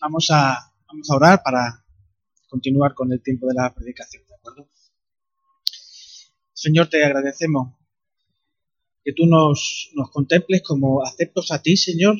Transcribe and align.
vamos 0.00 0.28
a, 0.30 0.72
vamos 0.88 1.10
a 1.10 1.16
orar 1.16 1.42
para 1.42 1.84
continuar 2.48 2.94
con 2.94 3.12
el 3.12 3.22
tiempo 3.22 3.46
de 3.46 3.54
la 3.54 3.72
predicación, 3.74 4.24
¿de 4.26 4.34
acuerdo? 4.34 4.68
Señor, 6.52 6.88
te 6.88 7.04
agradecemos 7.04 7.74
que 9.04 9.12
tú 9.12 9.26
nos, 9.26 9.90
nos 9.94 10.10
contemples 10.10 10.62
como 10.62 11.02
aceptos 11.02 11.50
a 11.52 11.62
ti, 11.62 11.76
Señor, 11.76 12.16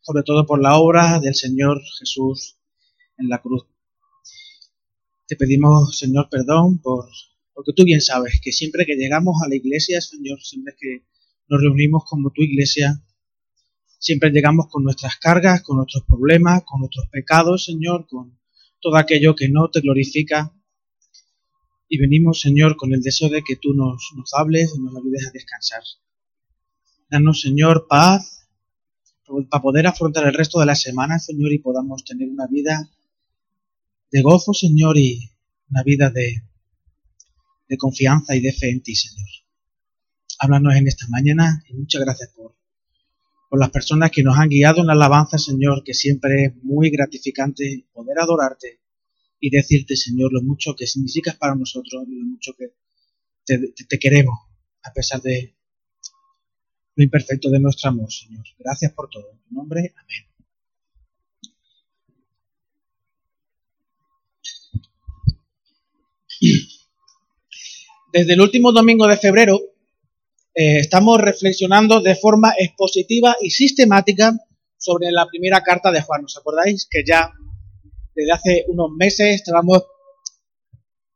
sobre 0.00 0.22
todo 0.22 0.46
por 0.46 0.60
la 0.60 0.76
obra 0.76 1.20
del 1.20 1.34
Señor 1.34 1.80
Jesús 1.98 2.58
en 3.18 3.28
la 3.28 3.40
cruz. 3.40 3.66
Te 5.26 5.36
pedimos, 5.36 5.98
Señor, 5.98 6.28
perdón 6.30 6.78
por, 6.78 7.08
porque 7.52 7.72
tú 7.74 7.84
bien 7.84 8.00
sabes 8.00 8.40
que 8.42 8.52
siempre 8.52 8.86
que 8.86 8.94
llegamos 8.94 9.36
a 9.44 9.48
la 9.48 9.56
iglesia, 9.56 10.00
Señor, 10.00 10.40
siempre 10.40 10.74
que 10.78 11.04
nos 11.48 11.60
reunimos 11.60 12.04
como 12.08 12.30
tu 12.30 12.42
iglesia, 12.42 13.02
siempre 14.06 14.30
llegamos 14.30 14.68
con 14.68 14.84
nuestras 14.84 15.16
cargas, 15.16 15.62
con 15.62 15.78
nuestros 15.78 16.04
problemas, 16.04 16.62
con 16.64 16.78
nuestros 16.78 17.08
pecados, 17.08 17.64
Señor, 17.64 18.06
con 18.06 18.38
todo 18.80 18.96
aquello 18.96 19.34
que 19.34 19.48
no 19.48 19.68
te 19.68 19.80
glorifica. 19.80 20.52
Y 21.88 21.98
venimos, 21.98 22.40
Señor, 22.40 22.76
con 22.76 22.94
el 22.94 23.02
deseo 23.02 23.28
de 23.28 23.42
que 23.42 23.56
tú 23.56 23.74
nos, 23.74 24.12
nos 24.14 24.32
hables 24.34 24.72
y 24.76 24.80
nos 24.80 24.94
ayudes 24.96 25.26
a 25.26 25.32
descansar. 25.32 25.82
Danos, 27.10 27.40
Señor, 27.40 27.86
paz 27.88 28.48
para 29.50 29.60
poder 29.60 29.88
afrontar 29.88 30.24
el 30.24 30.34
resto 30.34 30.60
de 30.60 30.66
la 30.66 30.76
semana, 30.76 31.18
Señor, 31.18 31.52
y 31.52 31.58
podamos 31.58 32.04
tener 32.04 32.28
una 32.28 32.46
vida 32.46 32.88
de 34.12 34.22
gozo, 34.22 34.54
Señor, 34.54 34.98
y 34.98 35.32
una 35.68 35.82
vida 35.82 36.10
de, 36.10 36.44
de 37.68 37.76
confianza 37.76 38.36
y 38.36 38.40
de 38.40 38.52
fe 38.52 38.70
en 38.70 38.84
ti, 38.84 38.94
Señor. 38.94 39.26
Háblanos 40.38 40.76
en 40.76 40.86
esta 40.86 41.06
mañana 41.08 41.64
y 41.68 41.74
muchas 41.74 42.02
gracias 42.02 42.30
por, 42.36 42.55
por 43.48 43.60
las 43.60 43.70
personas 43.70 44.10
que 44.10 44.22
nos 44.22 44.38
han 44.38 44.48
guiado 44.48 44.80
en 44.80 44.88
la 44.88 44.94
alabanza, 44.94 45.38
Señor, 45.38 45.82
que 45.84 45.94
siempre 45.94 46.46
es 46.46 46.56
muy 46.62 46.90
gratificante 46.90 47.86
poder 47.92 48.18
adorarte 48.18 48.80
y 49.40 49.50
decirte, 49.50 49.96
Señor, 49.96 50.32
lo 50.32 50.42
mucho 50.42 50.74
que 50.74 50.86
significas 50.86 51.36
para 51.36 51.54
nosotros 51.54 52.04
y 52.08 52.18
lo 52.18 52.26
mucho 52.26 52.52
que 52.58 52.72
te, 53.44 53.72
te 53.88 53.98
queremos, 53.98 54.38
a 54.82 54.92
pesar 54.92 55.20
de 55.22 55.54
lo 56.96 57.04
imperfecto 57.04 57.50
de 57.50 57.60
nuestro 57.60 57.90
amor, 57.90 58.10
Señor. 58.10 58.44
Gracias 58.58 58.92
por 58.92 59.08
todo. 59.10 59.30
En 59.30 59.38
tu 59.38 59.54
nombre, 59.54 59.94
amén. 59.96 60.26
Desde 68.12 68.32
el 68.32 68.40
último 68.40 68.72
domingo 68.72 69.06
de 69.06 69.16
febrero 69.16 69.60
eh, 70.58 70.78
estamos 70.80 71.20
reflexionando 71.20 72.00
de 72.00 72.16
forma 72.16 72.54
expositiva 72.58 73.36
y 73.42 73.50
sistemática 73.50 74.32
sobre 74.78 75.12
la 75.12 75.26
primera 75.26 75.62
carta 75.62 75.92
de 75.92 76.00
Juan. 76.00 76.24
¿Os 76.24 76.34
acordáis 76.38 76.88
que 76.90 77.02
ya 77.06 77.30
desde 78.14 78.32
hace 78.32 78.64
unos 78.68 78.90
meses 78.96 79.34
estábamos 79.34 79.84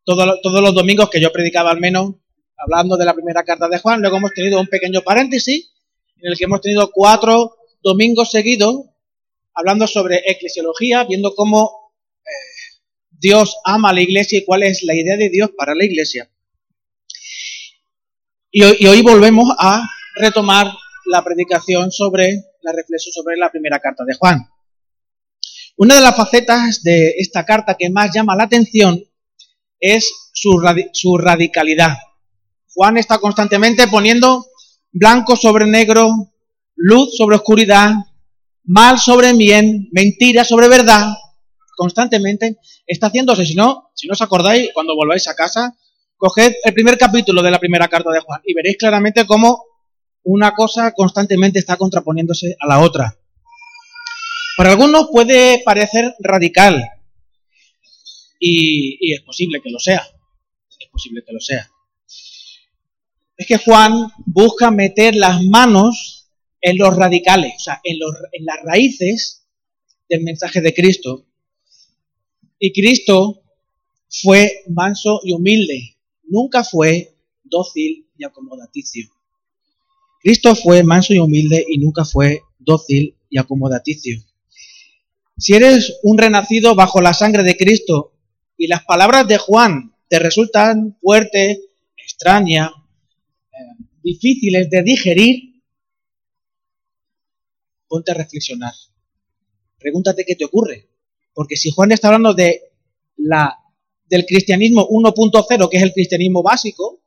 todos, 0.04 0.38
los 0.42 0.74
domingos 0.74 1.08
que 1.08 1.22
yo 1.22 1.32
predicaba 1.32 1.70
al 1.70 1.80
menos 1.80 2.16
hablando 2.58 2.98
de 2.98 3.06
la 3.06 3.14
primera 3.14 3.42
carta 3.42 3.66
de 3.70 3.78
Juan? 3.78 4.02
Luego 4.02 4.18
hemos 4.18 4.34
tenido 4.34 4.60
un 4.60 4.66
pequeño 4.66 5.00
paréntesis 5.00 5.72
en 6.18 6.30
el 6.30 6.36
que 6.36 6.44
hemos 6.44 6.60
tenido 6.60 6.90
cuatro 6.92 7.56
domingos 7.82 8.30
seguidos 8.30 8.90
hablando 9.54 9.86
sobre 9.86 10.20
eclesiología, 10.26 11.04
viendo 11.04 11.34
cómo 11.34 11.94
eh, 12.26 12.80
Dios 13.08 13.56
ama 13.64 13.88
a 13.88 13.94
la 13.94 14.02
iglesia 14.02 14.40
y 14.40 14.44
cuál 14.44 14.64
es 14.64 14.82
la 14.82 14.94
idea 14.94 15.16
de 15.16 15.30
Dios 15.30 15.52
para 15.56 15.74
la 15.74 15.86
iglesia. 15.86 16.30
Y 18.52 18.64
hoy, 18.64 19.02
volvemos 19.02 19.48
a 19.56 19.88
retomar 20.16 20.66
la 21.06 21.22
predicación 21.22 21.92
sobre 21.92 22.46
la 22.62 22.72
reflexión 22.72 23.12
sobre 23.12 23.36
la 23.36 23.48
primera 23.48 23.78
carta 23.78 24.04
de 24.04 24.14
Juan. 24.14 24.44
Una 25.76 25.94
de 25.94 26.00
las 26.00 26.16
facetas 26.16 26.82
de 26.82 27.14
esta 27.18 27.44
carta 27.44 27.76
que 27.78 27.90
más 27.90 28.10
llama 28.12 28.34
la 28.34 28.44
atención 28.44 29.00
es 29.78 30.30
su, 30.32 30.60
su 30.92 31.16
radicalidad. 31.16 31.96
Juan 32.74 32.96
está 32.96 33.18
constantemente 33.18 33.86
poniendo 33.86 34.44
blanco 34.90 35.36
sobre 35.36 35.66
negro, 35.66 36.10
luz 36.74 37.16
sobre 37.16 37.36
oscuridad, 37.36 37.92
mal 38.64 38.98
sobre 38.98 39.32
bien, 39.34 39.88
mentira 39.92 40.44
sobre 40.44 40.68
verdad, 40.68 41.06
constantemente 41.76 42.58
está 42.84 43.06
haciéndose. 43.06 43.46
Si 43.46 43.54
no, 43.54 43.92
si 43.94 44.08
no 44.08 44.14
os 44.14 44.22
acordáis, 44.22 44.70
cuando 44.74 44.96
volváis 44.96 45.28
a 45.28 45.36
casa, 45.36 45.76
Coged 46.20 46.52
el 46.64 46.74
primer 46.74 46.98
capítulo 46.98 47.42
de 47.42 47.50
la 47.50 47.58
primera 47.58 47.88
carta 47.88 48.10
de 48.10 48.20
Juan 48.20 48.42
y 48.44 48.52
veréis 48.52 48.76
claramente 48.76 49.24
cómo 49.24 49.64
una 50.22 50.52
cosa 50.52 50.92
constantemente 50.92 51.58
está 51.58 51.78
contraponiéndose 51.78 52.56
a 52.60 52.66
la 52.66 52.80
otra. 52.80 53.18
Para 54.58 54.72
algunos 54.72 55.08
puede 55.10 55.62
parecer 55.64 56.14
radical 56.18 56.86
y, 58.38 59.14
es 59.14 59.22
posible 59.22 59.62
que 59.62 59.70
lo 59.70 59.78
sea. 59.78 60.06
Es 60.78 60.88
posible 60.90 61.22
que 61.26 61.32
lo 61.32 61.40
sea. 61.40 61.70
Es 63.38 63.46
que 63.46 63.56
Juan 63.56 64.12
busca 64.26 64.70
meter 64.70 65.16
las 65.16 65.42
manos 65.42 66.28
en 66.60 66.76
los 66.76 66.94
radicales, 66.96 67.54
o 67.56 67.60
sea, 67.60 67.80
en, 67.82 67.96
en 68.32 68.44
las 68.44 68.58
raíces 68.62 69.46
del 70.06 70.22
mensaje 70.22 70.60
de 70.60 70.74
Cristo. 70.74 71.24
Y 72.58 72.74
Cristo 72.74 73.40
fue 74.10 74.64
manso 74.68 75.20
y 75.24 75.32
humilde 75.32 75.96
nunca 76.30 76.64
fue 76.64 77.14
dócil 77.44 78.08
y 78.16 78.24
acomodaticio. 78.24 79.10
Cristo 80.22 80.54
fue 80.54 80.82
manso 80.82 81.12
y 81.12 81.18
humilde 81.18 81.64
y 81.68 81.78
nunca 81.78 82.04
fue 82.04 82.42
dócil 82.58 83.16
y 83.28 83.38
acomodaticio. 83.38 84.22
Si 85.36 85.54
eres 85.54 85.98
un 86.02 86.18
renacido 86.18 86.74
bajo 86.74 87.00
la 87.00 87.14
sangre 87.14 87.42
de 87.42 87.56
Cristo 87.56 88.12
y 88.56 88.66
las 88.66 88.84
palabras 88.84 89.26
de 89.26 89.38
Juan 89.38 89.94
te 90.08 90.18
resultan 90.18 90.96
fuertes, 91.00 91.58
extrañas, 91.96 92.70
eh, 93.52 93.84
difíciles 94.02 94.68
de 94.68 94.82
digerir, 94.82 95.62
ponte 97.88 98.10
a 98.10 98.14
reflexionar. 98.14 98.74
Pregúntate 99.78 100.24
qué 100.26 100.36
te 100.36 100.44
ocurre. 100.44 100.88
Porque 101.32 101.56
si 101.56 101.70
Juan 101.70 101.92
está 101.92 102.08
hablando 102.08 102.34
de 102.34 102.60
la 103.16 103.59
del 104.10 104.26
cristianismo 104.26 104.86
1.0, 104.88 105.68
que 105.70 105.76
es 105.76 105.82
el 105.82 105.92
cristianismo 105.92 106.42
básico, 106.42 107.00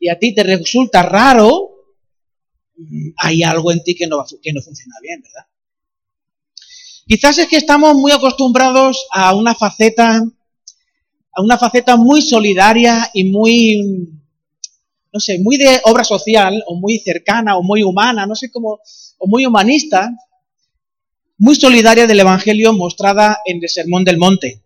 y 0.00 0.08
a 0.08 0.18
ti 0.18 0.34
te 0.34 0.42
resulta 0.42 1.02
raro, 1.02 1.70
hay 3.18 3.42
algo 3.42 3.70
en 3.70 3.82
ti 3.84 3.94
que 3.94 4.06
no, 4.06 4.24
que 4.42 4.52
no 4.52 4.60
funciona 4.62 4.96
bien, 5.02 5.20
¿verdad? 5.22 5.46
Quizás 7.06 7.38
es 7.38 7.48
que 7.48 7.56
estamos 7.56 7.94
muy 7.94 8.10
acostumbrados 8.12 9.06
a 9.12 9.34
una 9.34 9.54
faceta, 9.54 10.22
a 11.32 11.42
una 11.42 11.58
faceta 11.58 11.96
muy 11.96 12.22
solidaria 12.22 13.10
y 13.12 13.24
muy, 13.24 14.08
no 15.12 15.20
sé, 15.20 15.38
muy 15.40 15.58
de 15.58 15.80
obra 15.84 16.04
social, 16.04 16.62
o 16.66 16.74
muy 16.74 16.98
cercana, 16.98 17.58
o 17.58 17.62
muy 17.62 17.82
humana, 17.82 18.26
no 18.26 18.34
sé 18.34 18.50
cómo, 18.50 18.78
o 19.18 19.26
muy 19.26 19.44
humanista, 19.44 20.10
muy 21.36 21.54
solidaria 21.54 22.06
del 22.06 22.20
Evangelio 22.20 22.72
mostrada 22.72 23.38
en 23.44 23.58
el 23.62 23.68
Sermón 23.68 24.04
del 24.04 24.16
Monte. 24.16 24.63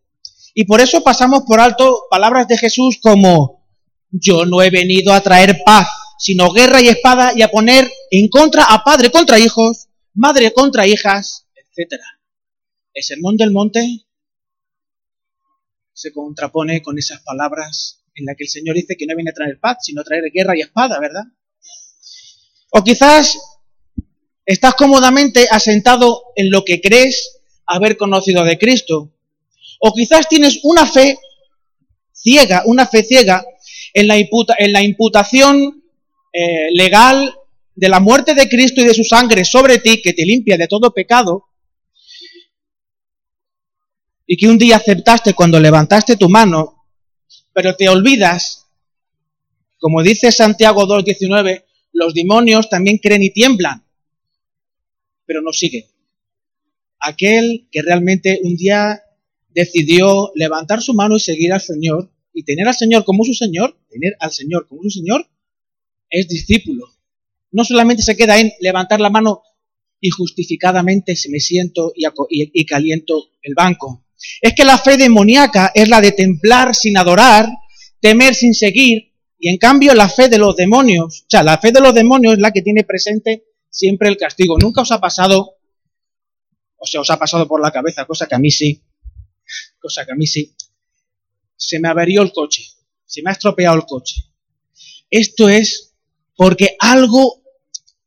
Y 0.61 0.65
por 0.65 0.81
eso 0.81 1.05
pasamos 1.05 1.45
por 1.47 1.61
alto 1.61 2.09
palabras 2.11 2.49
de 2.49 2.59
Jesús 2.59 2.99
como, 3.01 3.65
yo 4.11 4.45
no 4.45 4.61
he 4.61 4.71
venido 4.71 5.13
a 5.13 5.21
traer 5.21 5.61
paz, 5.65 5.87
sino 6.19 6.51
guerra 6.51 6.83
y 6.83 6.89
espada 6.89 7.33
y 7.33 7.43
a 7.43 7.49
poner 7.49 7.89
en 8.11 8.29
contra 8.29 8.65
a 8.65 8.83
padre 8.83 9.13
contra 9.13 9.39
hijos, 9.39 9.87
madre 10.15 10.53
contra 10.53 10.85
hijas, 10.85 11.47
etc. 11.55 12.03
El 12.93 13.05
sermón 13.05 13.37
del 13.37 13.53
monte 13.53 14.05
se 15.93 16.13
contrapone 16.13 16.83
con 16.83 16.99
esas 16.99 17.23
palabras 17.23 18.03
en 18.17 18.25
las 18.25 18.35
que 18.37 18.43
el 18.43 18.51
Señor 18.51 18.75
dice 18.75 18.97
que 18.97 19.07
no 19.07 19.15
viene 19.15 19.31
a 19.31 19.35
traer 19.35 19.61
paz, 19.61 19.77
sino 19.83 20.01
a 20.01 20.05
traer 20.05 20.25
guerra 20.35 20.57
y 20.57 20.63
espada, 20.63 20.99
¿verdad? 20.99 21.23
O 22.71 22.83
quizás 22.83 23.39
estás 24.45 24.75
cómodamente 24.75 25.47
asentado 25.53 26.21
en 26.35 26.51
lo 26.51 26.65
que 26.65 26.81
crees 26.81 27.43
haber 27.65 27.97
conocido 27.97 28.43
de 28.43 28.59
Cristo, 28.59 29.13
o 29.79 29.93
quizás 29.93 30.29
tienes 30.29 30.61
una 30.63 30.87
fe 30.87 31.19
ciega, 32.13 32.63
una 32.67 32.87
fe 32.87 33.03
ciega 33.03 33.45
en 33.95 34.09
la, 34.09 34.17
en 34.17 34.73
la 34.73 34.83
imputación 34.83 35.83
eh, 36.33 36.69
legal 36.73 37.35
de 37.75 37.89
la 37.89 38.01
muerte 38.01 38.35
de 38.35 38.49
Cristo 38.49 38.81
y 38.81 38.85
de 38.85 38.95
su 38.95 39.05
sangre 39.05 39.45
sobre 39.45 39.79
ti, 39.79 40.03
que 40.03 40.13
te 40.13 40.25
limpia 40.25 40.57
de 40.57 40.67
todo 40.67 40.93
pecado, 40.93 41.45
y 44.27 44.37
que 44.37 44.49
un 44.49 44.59
día 44.59 44.77
aceptaste 44.77 45.33
cuando 45.33 45.59
levantaste 45.59 46.17
tu 46.17 46.29
mano, 46.29 46.85
pero 47.53 47.75
te 47.77 47.89
olvidas, 47.89 48.67
como 49.79 50.03
dice 50.03 50.33
Santiago 50.33 50.87
2.19, 50.87 51.65
los 51.93 52.13
demonios 52.15 52.69
también 52.69 52.99
creen 52.99 53.23
y 53.23 53.31
tiemblan, 53.31 53.85
pero 55.25 55.41
no 55.41 55.53
siguen. 55.53 55.87
Aquel 57.01 57.69
que 57.71 57.81
realmente 57.81 58.41
un 58.43 58.57
día 58.57 59.03
decidió 59.59 60.31
levantar 60.37 60.81
su 60.81 60.95
mano 60.95 61.17
y 61.17 61.21
seguir 61.21 61.53
al 61.53 61.61
Señor 61.61 62.13
y 62.33 62.45
tener 62.45 62.69
al 62.69 62.77
Señor 62.77 63.05
como 63.05 63.25
su 63.25 63.35
Señor, 63.35 63.77
tener 63.91 64.15
al 64.21 64.31
Señor 64.31 64.69
como 64.69 64.85
su 64.85 64.91
Señor, 64.91 65.27
es 66.09 66.29
discípulo. 66.29 66.87
No 67.51 67.65
solamente 67.65 68.05
se 68.05 68.17
queda 68.17 68.39
en 68.39 68.53
levantar 68.61 69.01
la 69.01 69.11
mano 69.11 69.43
y 70.01 70.11
justificadamente 70.11 71.17
me 71.29 71.41
siento 71.41 71.93
y, 71.97 72.07
y, 72.31 72.67
caliento 72.67 73.31
el 73.43 73.55
banco. 73.55 74.07
Es 74.41 74.55
que 74.55 74.65
la 74.65 74.79
fe 74.79 74.97
demoníaca 74.97 75.73
es 75.75 75.89
la 75.89 76.01
de 76.01 76.13
templar 76.13 76.73
sin 76.77 76.97
adorar, 76.97 77.49
temer 78.01 78.37
sin 78.37 78.55
seguir, 78.55 79.13
y 79.41 79.49
en 79.49 79.59
cambio 79.59 79.93
la 79.95 80.09
fe 80.09 80.29
de 80.29 80.39
los 80.39 80.55
demonios, 80.55 81.23
o 81.23 81.27
sea, 81.29 81.43
la 81.43 81.59
fe 81.59 81.73
de 81.73 81.81
los 81.81 81.95
demonios 81.95 82.35
es 82.35 82.39
la 82.39 82.53
que 82.53 82.63
tiene 82.63 82.85
presente 82.85 83.45
siempre 83.71 84.09
el 84.09 84.17
castigo. 84.17 84.57
Nunca 84.57 84.83
os 84.83 84.93
ha 84.93 85.01
pasado, 85.01 85.57
o 86.77 86.87
sea, 86.87 87.01
os 87.01 87.11
ha 87.11 87.19
pasado 87.19 87.49
por 87.49 87.61
la 87.61 87.73
cabeza, 87.73 88.05
cosa 88.05 88.27
que 88.29 88.37
a 88.37 88.39
mí 88.39 88.53
sí, 88.53 88.83
cosa 89.81 90.05
que 90.05 90.13
a 90.13 90.17
mí 90.17 90.27
sí, 90.27 90.55
se 91.57 91.79
me 91.81 91.89
averió 91.89 92.23
el 92.23 92.33
coche, 92.33 92.65
se 93.05 93.23
me 93.23 93.31
ha 93.31 93.33
estropeado 93.33 93.77
el 93.77 93.87
coche. 93.87 94.23
Esto 95.11 95.49
es 95.49 95.95
porque 96.37 96.77
algo 96.79 97.43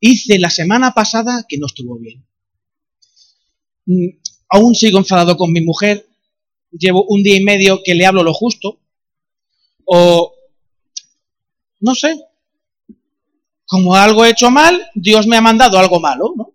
hice 0.00 0.38
la 0.38 0.50
semana 0.50 0.92
pasada 0.94 1.44
que 1.48 1.58
no 1.58 1.66
estuvo 1.66 1.98
bien. 1.98 2.26
Mm, 3.86 4.08
aún 4.48 4.74
sigo 4.74 4.98
enfadado 4.98 5.36
con 5.36 5.52
mi 5.52 5.60
mujer, 5.60 6.08
llevo 6.70 7.04
un 7.08 7.22
día 7.22 7.36
y 7.36 7.44
medio 7.44 7.82
que 7.84 7.94
le 7.94 8.06
hablo 8.06 8.22
lo 8.22 8.32
justo, 8.32 8.80
o 9.84 10.34
no 11.80 11.94
sé, 11.94 12.18
como 13.66 13.94
algo 13.94 14.24
he 14.24 14.30
hecho 14.30 14.50
mal, 14.50 14.90
Dios 14.94 15.26
me 15.26 15.36
ha 15.36 15.40
mandado 15.40 15.78
algo 15.78 15.98
malo, 15.98 16.32
¿no? 16.36 16.51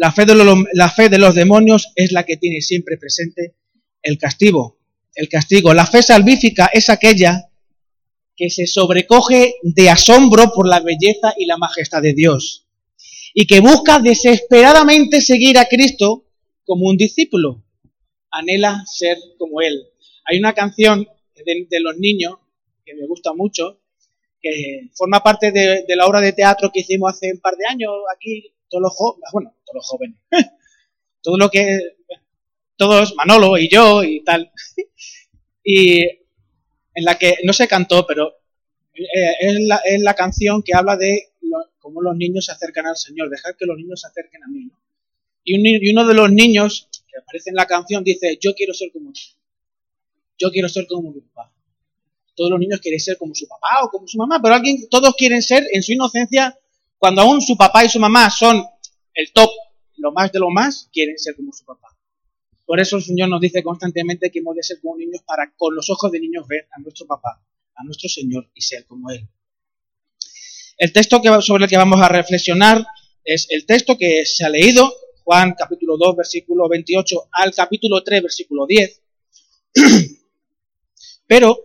La 0.00 0.12
fe, 0.12 0.24
de 0.24 0.34
la 0.72 0.88
fe 0.88 1.10
de 1.10 1.18
los 1.18 1.34
demonios 1.34 1.92
es 1.94 2.10
la 2.12 2.24
que 2.24 2.38
tiene 2.38 2.62
siempre 2.62 2.96
presente 2.96 3.56
el 4.00 4.16
castigo. 4.16 4.78
El 5.14 5.28
castigo. 5.28 5.74
La 5.74 5.84
fe 5.84 6.02
salvífica 6.02 6.70
es 6.72 6.88
aquella 6.88 7.50
que 8.34 8.48
se 8.48 8.66
sobrecoge 8.66 9.56
de 9.62 9.90
asombro 9.90 10.52
por 10.54 10.66
la 10.66 10.80
belleza 10.80 11.34
y 11.36 11.44
la 11.44 11.58
majestad 11.58 12.00
de 12.00 12.14
Dios 12.14 12.66
y 13.34 13.46
que 13.46 13.60
busca 13.60 13.98
desesperadamente 13.98 15.20
seguir 15.20 15.58
a 15.58 15.66
Cristo 15.66 16.24
como 16.64 16.88
un 16.88 16.96
discípulo. 16.96 17.62
Anhela 18.30 18.82
ser 18.86 19.18
como 19.38 19.60
Él. 19.60 19.86
Hay 20.24 20.38
una 20.38 20.54
canción 20.54 21.06
de, 21.34 21.80
los 21.80 21.98
niños 21.98 22.36
que 22.86 22.94
me 22.94 23.06
gusta 23.06 23.34
mucho, 23.34 23.82
que 24.40 24.88
forma 24.94 25.22
parte 25.22 25.52
de, 25.52 25.84
la 25.94 26.06
obra 26.06 26.22
de 26.22 26.32
teatro 26.32 26.70
que 26.72 26.80
hicimos 26.80 27.12
hace 27.12 27.34
un 27.34 27.40
par 27.40 27.58
de 27.58 27.66
años 27.66 27.92
aquí, 28.16 28.54
todos 28.70 28.82
los 28.82 28.92
jóvenes, 28.92 29.52
todos 29.66 29.74
los 30.30 30.50
todo 31.22 31.36
lo 31.36 31.50
que, 31.50 31.78
todos, 32.76 33.14
Manolo 33.16 33.58
y 33.58 33.68
yo 33.68 34.02
y 34.02 34.24
tal, 34.24 34.50
y 35.64 36.00
en 36.00 37.04
la 37.04 37.18
que 37.18 37.38
no 37.44 37.52
se 37.52 37.68
cantó, 37.68 38.06
pero 38.06 38.36
eh, 38.94 39.32
es, 39.40 39.60
la, 39.66 39.76
es, 39.84 40.00
la, 40.00 40.14
canción 40.14 40.62
que 40.62 40.74
habla 40.74 40.96
de 40.96 41.32
cómo 41.78 42.02
los 42.02 42.16
niños 42.16 42.46
se 42.46 42.52
acercan 42.52 42.86
al 42.86 42.96
Señor, 42.96 43.28
dejar 43.28 43.56
que 43.56 43.66
los 43.66 43.76
niños 43.76 44.00
se 44.00 44.06
acerquen 44.06 44.42
a 44.44 44.48
mí. 44.48 44.70
Y, 45.44 45.86
y, 45.86 45.90
uno 45.90 46.06
de 46.06 46.14
los 46.14 46.30
niños 46.30 46.88
que 47.08 47.18
aparece 47.18 47.50
en 47.50 47.56
la 47.56 47.66
canción 47.66 48.04
dice, 48.04 48.38
yo 48.40 48.54
quiero 48.54 48.74
ser 48.74 48.90
como 48.92 49.12
tú, 49.12 49.20
yo 50.38 50.50
quiero 50.50 50.68
ser 50.68 50.86
como 50.86 51.12
mi 51.12 51.20
papá. 51.20 51.52
Todos 52.34 52.50
los 52.50 52.60
niños 52.60 52.80
quieren 52.80 53.00
ser 53.00 53.18
como 53.18 53.34
su 53.34 53.46
papá 53.46 53.84
o 53.84 53.90
como 53.90 54.06
su 54.06 54.16
mamá, 54.16 54.40
pero 54.42 54.54
alguien, 54.54 54.88
todos 54.88 55.14
quieren 55.16 55.42
ser 55.42 55.64
en 55.72 55.82
su 55.82 55.92
inocencia, 55.92 56.58
cuando 57.00 57.22
aún 57.22 57.40
su 57.40 57.56
papá 57.56 57.82
y 57.82 57.88
su 57.88 57.98
mamá 57.98 58.28
son 58.28 58.62
el 59.14 59.32
top, 59.32 59.48
lo 59.96 60.12
más 60.12 60.30
de 60.32 60.38
lo 60.38 60.50
más, 60.50 60.90
quieren 60.92 61.18
ser 61.18 61.34
como 61.34 61.50
su 61.50 61.64
papá. 61.64 61.88
Por 62.66 62.78
eso 62.78 62.98
el 62.98 63.02
Señor 63.02 63.30
nos 63.30 63.40
dice 63.40 63.62
constantemente 63.62 64.30
que 64.30 64.40
hemos 64.40 64.54
de 64.54 64.62
ser 64.62 64.82
como 64.82 64.98
niños 64.98 65.22
para 65.26 65.50
con 65.56 65.74
los 65.74 65.88
ojos 65.88 66.12
de 66.12 66.20
niños 66.20 66.46
ver 66.46 66.68
a 66.70 66.78
nuestro 66.78 67.06
papá, 67.06 67.42
a 67.74 67.84
nuestro 67.84 68.10
Señor 68.10 68.50
y 68.54 68.60
ser 68.60 68.84
como 68.84 69.10
Él. 69.10 69.26
El 70.76 70.92
texto 70.92 71.22
sobre 71.40 71.64
el 71.64 71.70
que 71.70 71.78
vamos 71.78 72.02
a 72.02 72.08
reflexionar 72.08 72.86
es 73.24 73.46
el 73.48 73.64
texto 73.64 73.96
que 73.96 74.26
se 74.26 74.44
ha 74.44 74.50
leído, 74.50 74.92
Juan 75.24 75.54
capítulo 75.56 75.96
2, 75.96 76.16
versículo 76.16 76.68
28 76.68 77.28
al 77.32 77.54
capítulo 77.54 78.02
3, 78.02 78.22
versículo 78.22 78.66
10. 78.66 79.02
Pero 81.26 81.58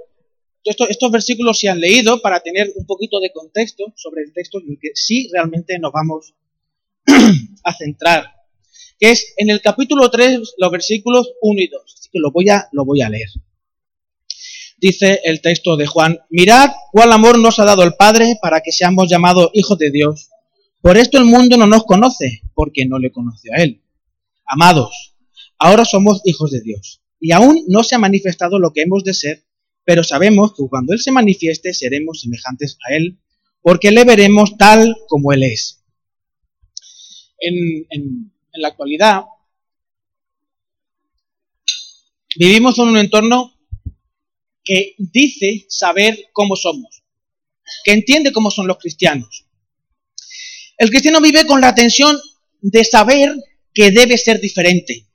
estos 0.65 1.11
versículos 1.11 1.59
se 1.59 1.69
han 1.69 1.79
leído 1.79 2.21
para 2.21 2.39
tener 2.39 2.71
un 2.75 2.85
poquito 2.85 3.19
de 3.19 3.31
contexto 3.31 3.93
sobre 3.95 4.23
el 4.23 4.33
texto 4.33 4.59
en 4.59 4.71
el 4.71 4.79
que 4.79 4.89
sí 4.95 5.29
realmente 5.31 5.77
nos 5.79 5.91
vamos 5.91 6.33
a 7.63 7.73
centrar 7.73 8.35
que 8.99 9.11
es 9.11 9.33
en 9.37 9.49
el 9.49 9.61
capítulo 9.61 10.09
3, 10.09 10.55
los 10.57 10.71
versículos 10.71 11.33
1 11.41 11.61
y 11.61 11.67
2. 11.67 11.81
Así 11.83 12.09
que 12.11 12.19
lo 12.19 12.31
voy 12.31 12.49
a, 12.49 12.67
lo 12.71 12.85
voy 12.85 13.01
a 13.01 13.09
leer. 13.09 13.29
Dice 14.77 15.21
el 15.23 15.41
texto 15.41 15.77
de 15.77 15.87
Juan, 15.87 16.19
mirad 16.29 16.69
cuál 16.91 17.11
amor 17.11 17.39
nos 17.39 17.59
ha 17.59 17.65
dado 17.65 17.83
el 17.83 17.95
Padre 17.95 18.37
para 18.41 18.61
que 18.61 18.71
seamos 18.71 19.09
llamados 19.09 19.49
hijos 19.53 19.77
de 19.77 19.91
Dios. 19.91 20.29
Por 20.81 20.97
esto 20.97 21.17
el 21.17 21.25
mundo 21.25 21.57
no 21.57 21.65
nos 21.65 21.85
conoce, 21.85 22.41
porque 22.53 22.85
no 22.85 22.99
le 22.99 23.11
conoció 23.11 23.51
a 23.53 23.63
Él. 23.63 23.81
Amados, 24.45 25.15
ahora 25.57 25.85
somos 25.85 26.21
hijos 26.25 26.51
de 26.51 26.61
Dios, 26.61 27.01
y 27.19 27.31
aún 27.31 27.63
no 27.67 27.83
se 27.83 27.95
ha 27.95 27.99
manifestado 27.99 28.59
lo 28.59 28.71
que 28.71 28.81
hemos 28.81 29.03
de 29.03 29.15
ser, 29.15 29.43
pero 29.85 30.03
sabemos 30.03 30.53
que 30.53 30.63
cuando 30.67 30.93
Él 30.93 30.99
se 30.99 31.11
manifieste 31.11 31.73
seremos 31.73 32.21
semejantes 32.21 32.77
a 32.89 32.95
Él, 32.95 33.19
porque 33.61 33.91
le 33.91 34.03
veremos 34.03 34.57
tal 34.57 34.95
como 35.07 35.31
Él 35.31 35.43
es. 35.43 35.83
en, 37.39 38.31
la 38.57 38.69
actualidad, 38.69 39.23
vivimos 42.37 42.79
en 42.79 42.87
un 42.87 42.97
entorno 42.97 43.53
que 44.63 44.95
dice 44.97 45.65
saber 45.69 46.17
cómo 46.33 46.55
somos, 46.55 47.03
que 47.83 47.91
entiende 47.91 48.31
cómo 48.31 48.49
son 48.49 48.67
los 48.67 48.77
cristianos. 48.77 49.45
El 50.77 50.89
cristiano 50.89 51.21
vive 51.21 51.45
con 51.45 51.61
la 51.61 51.75
tensión 51.75 52.17
de 52.61 52.83
saber 52.83 53.33
que 53.73 53.91
debe 53.91 54.17
ser 54.17 54.41
diferente, 54.41 55.05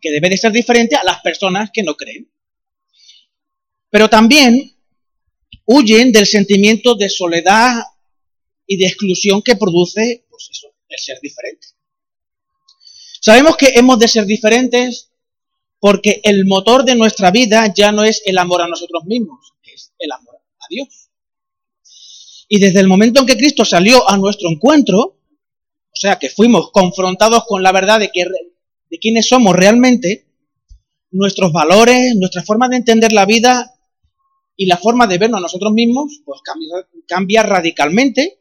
que 0.00 0.10
debe 0.10 0.30
de 0.30 0.38
ser 0.38 0.52
diferente 0.52 0.96
a 0.96 1.04
las 1.04 1.20
personas 1.20 1.70
que 1.72 1.82
no 1.82 1.96
creen. 1.96 2.30
Pero 3.94 4.10
también 4.10 4.76
huyen 5.66 6.10
del 6.10 6.26
sentimiento 6.26 6.96
de 6.96 7.08
soledad 7.08 7.80
y 8.66 8.76
de 8.76 8.88
exclusión 8.88 9.40
que 9.40 9.54
produce 9.54 10.26
pues 10.28 10.50
el 10.88 10.98
ser 10.98 11.20
diferente. 11.22 11.68
Sabemos 13.20 13.56
que 13.56 13.68
hemos 13.76 14.00
de 14.00 14.08
ser 14.08 14.26
diferentes 14.26 15.12
porque 15.78 16.20
el 16.24 16.44
motor 16.44 16.84
de 16.84 16.96
nuestra 16.96 17.30
vida 17.30 17.72
ya 17.72 17.92
no 17.92 18.02
es 18.02 18.20
el 18.26 18.36
amor 18.38 18.62
a 18.62 18.66
nosotros 18.66 19.04
mismos, 19.04 19.54
es 19.62 19.92
el 20.00 20.10
amor 20.10 20.40
a 20.58 20.66
Dios. 20.68 21.10
Y 22.48 22.58
desde 22.58 22.80
el 22.80 22.88
momento 22.88 23.20
en 23.20 23.26
que 23.26 23.36
Cristo 23.36 23.64
salió 23.64 24.10
a 24.10 24.16
nuestro 24.16 24.50
encuentro, 24.50 24.98
o 24.98 25.96
sea, 25.96 26.18
que 26.18 26.30
fuimos 26.30 26.72
confrontados 26.72 27.44
con 27.46 27.62
la 27.62 27.70
verdad 27.70 28.00
de, 28.00 28.10
de 28.90 28.98
quiénes 28.98 29.28
somos 29.28 29.54
realmente, 29.54 30.26
nuestros 31.12 31.52
valores, 31.52 32.16
nuestra 32.16 32.42
forma 32.42 32.68
de 32.68 32.78
entender 32.78 33.12
la 33.12 33.24
vida 33.24 33.70
y 34.56 34.66
la 34.66 34.76
forma 34.76 35.06
de 35.06 35.18
vernos 35.18 35.38
a 35.38 35.42
nosotros 35.42 35.72
mismos, 35.72 36.22
pues 36.24 36.40
cambia, 36.42 36.88
cambia 37.06 37.42
radicalmente, 37.42 38.40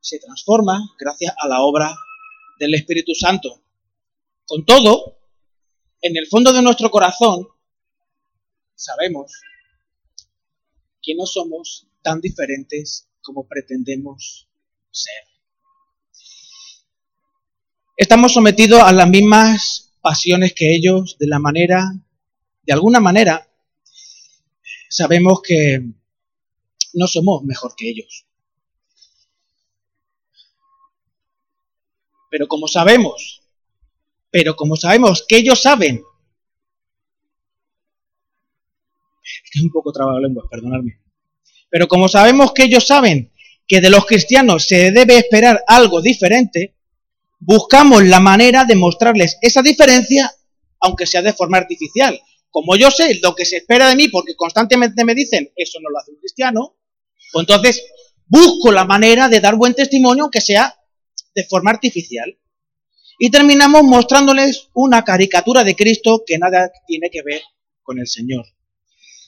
se 0.00 0.18
transforma 0.18 0.94
gracias 0.98 1.34
a 1.38 1.48
la 1.48 1.62
obra 1.62 1.94
del 2.58 2.74
Espíritu 2.74 3.14
Santo. 3.14 3.62
Con 4.46 4.64
todo, 4.64 5.18
en 6.00 6.16
el 6.16 6.26
fondo 6.26 6.52
de 6.52 6.62
nuestro 6.62 6.90
corazón 6.90 7.48
sabemos 8.74 9.32
que 11.02 11.14
no 11.14 11.26
somos 11.26 11.86
tan 12.02 12.20
diferentes 12.20 13.08
como 13.20 13.46
pretendemos 13.46 14.48
ser. 14.90 15.24
Estamos 17.96 18.32
sometidos 18.32 18.80
a 18.82 18.92
las 18.92 19.08
mismas 19.08 19.92
pasiones 20.00 20.54
que 20.54 20.74
ellos, 20.74 21.16
de 21.18 21.26
la 21.26 21.38
manera, 21.38 21.92
de 22.62 22.72
alguna 22.72 23.00
manera, 23.00 23.49
sabemos 24.90 25.40
que 25.40 25.82
no 26.94 27.06
somos 27.06 27.44
mejor 27.44 27.74
que 27.76 27.88
ellos. 27.88 28.26
Pero 32.28 32.46
como 32.48 32.68
sabemos, 32.68 33.42
pero 34.30 34.54
como 34.54 34.76
sabemos 34.76 35.24
que 35.26 35.38
ellos 35.38 35.62
saben, 35.62 36.02
es 39.52 39.62
un 39.62 39.70
poco 39.70 39.92
trabajo 39.92 40.20
lengua, 40.20 40.44
perdonadme, 40.50 41.00
pero 41.68 41.88
como 41.88 42.08
sabemos 42.08 42.52
que 42.52 42.64
ellos 42.64 42.86
saben 42.86 43.32
que 43.66 43.80
de 43.80 43.90
los 43.90 44.04
cristianos 44.06 44.66
se 44.66 44.90
debe 44.90 45.18
esperar 45.18 45.62
algo 45.66 46.02
diferente, 46.02 46.74
buscamos 47.38 48.04
la 48.04 48.20
manera 48.20 48.64
de 48.64 48.74
mostrarles 48.74 49.38
esa 49.40 49.62
diferencia, 49.62 50.32
aunque 50.80 51.06
sea 51.06 51.22
de 51.22 51.32
forma 51.32 51.58
artificial. 51.58 52.20
Como 52.50 52.76
yo 52.76 52.90
sé 52.90 53.18
lo 53.22 53.34
que 53.34 53.44
se 53.44 53.58
espera 53.58 53.88
de 53.88 53.96
mí, 53.96 54.08
porque 54.08 54.34
constantemente 54.34 55.04
me 55.04 55.14
dicen, 55.14 55.52
eso 55.54 55.78
no 55.80 55.90
lo 55.90 55.98
hace 55.98 56.10
un 56.10 56.18
cristiano, 56.18 56.76
pues 57.32 57.46
entonces 57.48 57.84
busco 58.26 58.72
la 58.72 58.84
manera 58.84 59.28
de 59.28 59.40
dar 59.40 59.56
buen 59.56 59.74
testimonio, 59.74 60.24
aunque 60.24 60.40
sea 60.40 60.74
de 61.34 61.44
forma 61.44 61.70
artificial. 61.70 62.38
Y 63.18 63.30
terminamos 63.30 63.82
mostrándoles 63.82 64.68
una 64.72 65.04
caricatura 65.04 65.62
de 65.62 65.76
Cristo 65.76 66.22
que 66.26 66.38
nada 66.38 66.70
tiene 66.86 67.10
que 67.10 67.22
ver 67.22 67.42
con 67.82 67.98
el 67.98 68.06
Señor. 68.06 68.46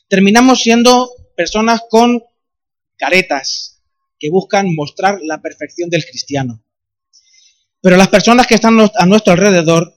Terminamos 0.09 0.63
siendo 0.63 1.11
personas 1.37 1.83
con 1.91 2.23
caretas 2.97 3.83
que 4.19 4.31
buscan 4.31 4.75
mostrar 4.75 5.19
la 5.23 5.43
perfección 5.43 5.91
del 5.91 6.05
cristiano. 6.05 6.65
Pero 7.81 7.97
las 7.97 8.09
personas 8.09 8.47
que 8.47 8.55
están 8.55 8.79
a 8.81 9.07
nuestro 9.07 9.33
alrededor 9.33 9.95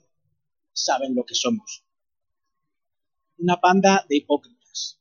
saben 0.74 1.16
lo 1.16 1.24
que 1.24 1.36
somos. 1.36 1.85
Una 3.38 3.60
panda 3.60 4.06
de 4.08 4.18
hipócritas. 4.18 5.00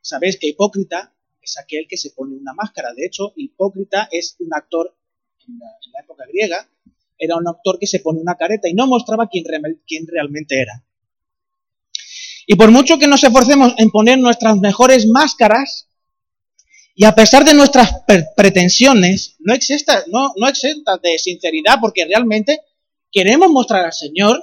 Sabéis 0.00 0.38
que 0.38 0.48
hipócrita 0.48 1.12
es 1.40 1.58
aquel 1.58 1.86
que 1.88 1.96
se 1.96 2.10
pone 2.10 2.36
una 2.36 2.52
máscara. 2.54 2.92
De 2.94 3.06
hecho, 3.06 3.32
hipócrita 3.36 4.08
es 4.10 4.36
un 4.38 4.52
actor 4.52 4.96
en 5.48 5.58
la, 5.58 6.00
época 6.02 6.24
griega, 6.28 6.68
era 7.18 7.36
un 7.36 7.48
actor 7.48 7.78
que 7.78 7.86
se 7.86 8.00
pone 8.00 8.20
una 8.20 8.36
careta 8.36 8.68
y 8.68 8.74
no 8.74 8.86
mostraba 8.86 9.28
quién, 9.28 9.44
quién 9.86 10.06
realmente 10.06 10.60
era. 10.60 10.84
Y 12.46 12.54
por 12.54 12.70
mucho 12.70 12.98
que 12.98 13.08
nos 13.08 13.24
esforcemos 13.24 13.74
en 13.78 13.90
poner 13.90 14.18
nuestras 14.18 14.58
mejores 14.58 15.06
máscaras, 15.06 15.88
y 16.98 17.04
a 17.04 17.14
pesar 17.14 17.44
de 17.44 17.52
nuestras 17.52 17.90
pretensiones, 18.34 19.36
no 19.40 19.52
exenta, 19.52 20.04
no, 20.08 20.32
no 20.36 20.46
de 20.46 21.18
sinceridad, 21.18 21.78
porque 21.78 22.06
realmente 22.06 22.58
queremos 23.12 23.50
mostrar 23.50 23.84
al 23.84 23.92
Señor, 23.92 24.42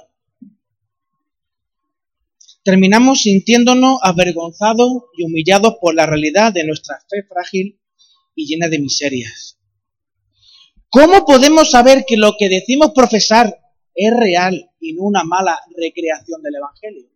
terminamos 2.64 3.22
sintiéndonos 3.22 3.98
avergonzados 4.02 4.90
y 5.16 5.24
humillados 5.24 5.74
por 5.80 5.94
la 5.94 6.06
realidad 6.06 6.52
de 6.52 6.64
nuestra 6.64 6.98
fe 7.08 7.22
frágil 7.28 7.78
y 8.34 8.46
llena 8.46 8.68
de 8.68 8.80
miserias. 8.80 9.58
¿Cómo 10.88 11.24
podemos 11.24 11.70
saber 11.70 12.04
que 12.06 12.16
lo 12.16 12.34
que 12.38 12.48
decimos 12.48 12.92
profesar 12.94 13.58
es 13.94 14.16
real 14.16 14.70
y 14.80 14.94
no 14.94 15.02
una 15.02 15.24
mala 15.24 15.58
recreación 15.76 16.42
del 16.42 16.56
Evangelio? 16.56 17.08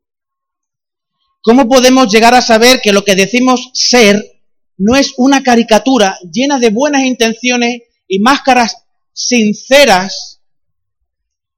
¿Cómo 1.41 1.69
podemos 1.69 2.13
llegar 2.13 2.35
a 2.35 2.43
saber 2.43 2.81
que 2.83 2.93
lo 2.93 3.05
que 3.05 3.15
decimos 3.15 3.71
ser 3.73 4.43
no 4.77 4.97
es 4.97 5.15
una 5.17 5.43
caricatura 5.43 6.19
llena 6.31 6.59
de 6.59 6.71
buenas 6.71 7.03
intenciones 7.03 7.83
y 8.07 8.21
máscaras 8.21 8.85
sinceras, 9.13 10.41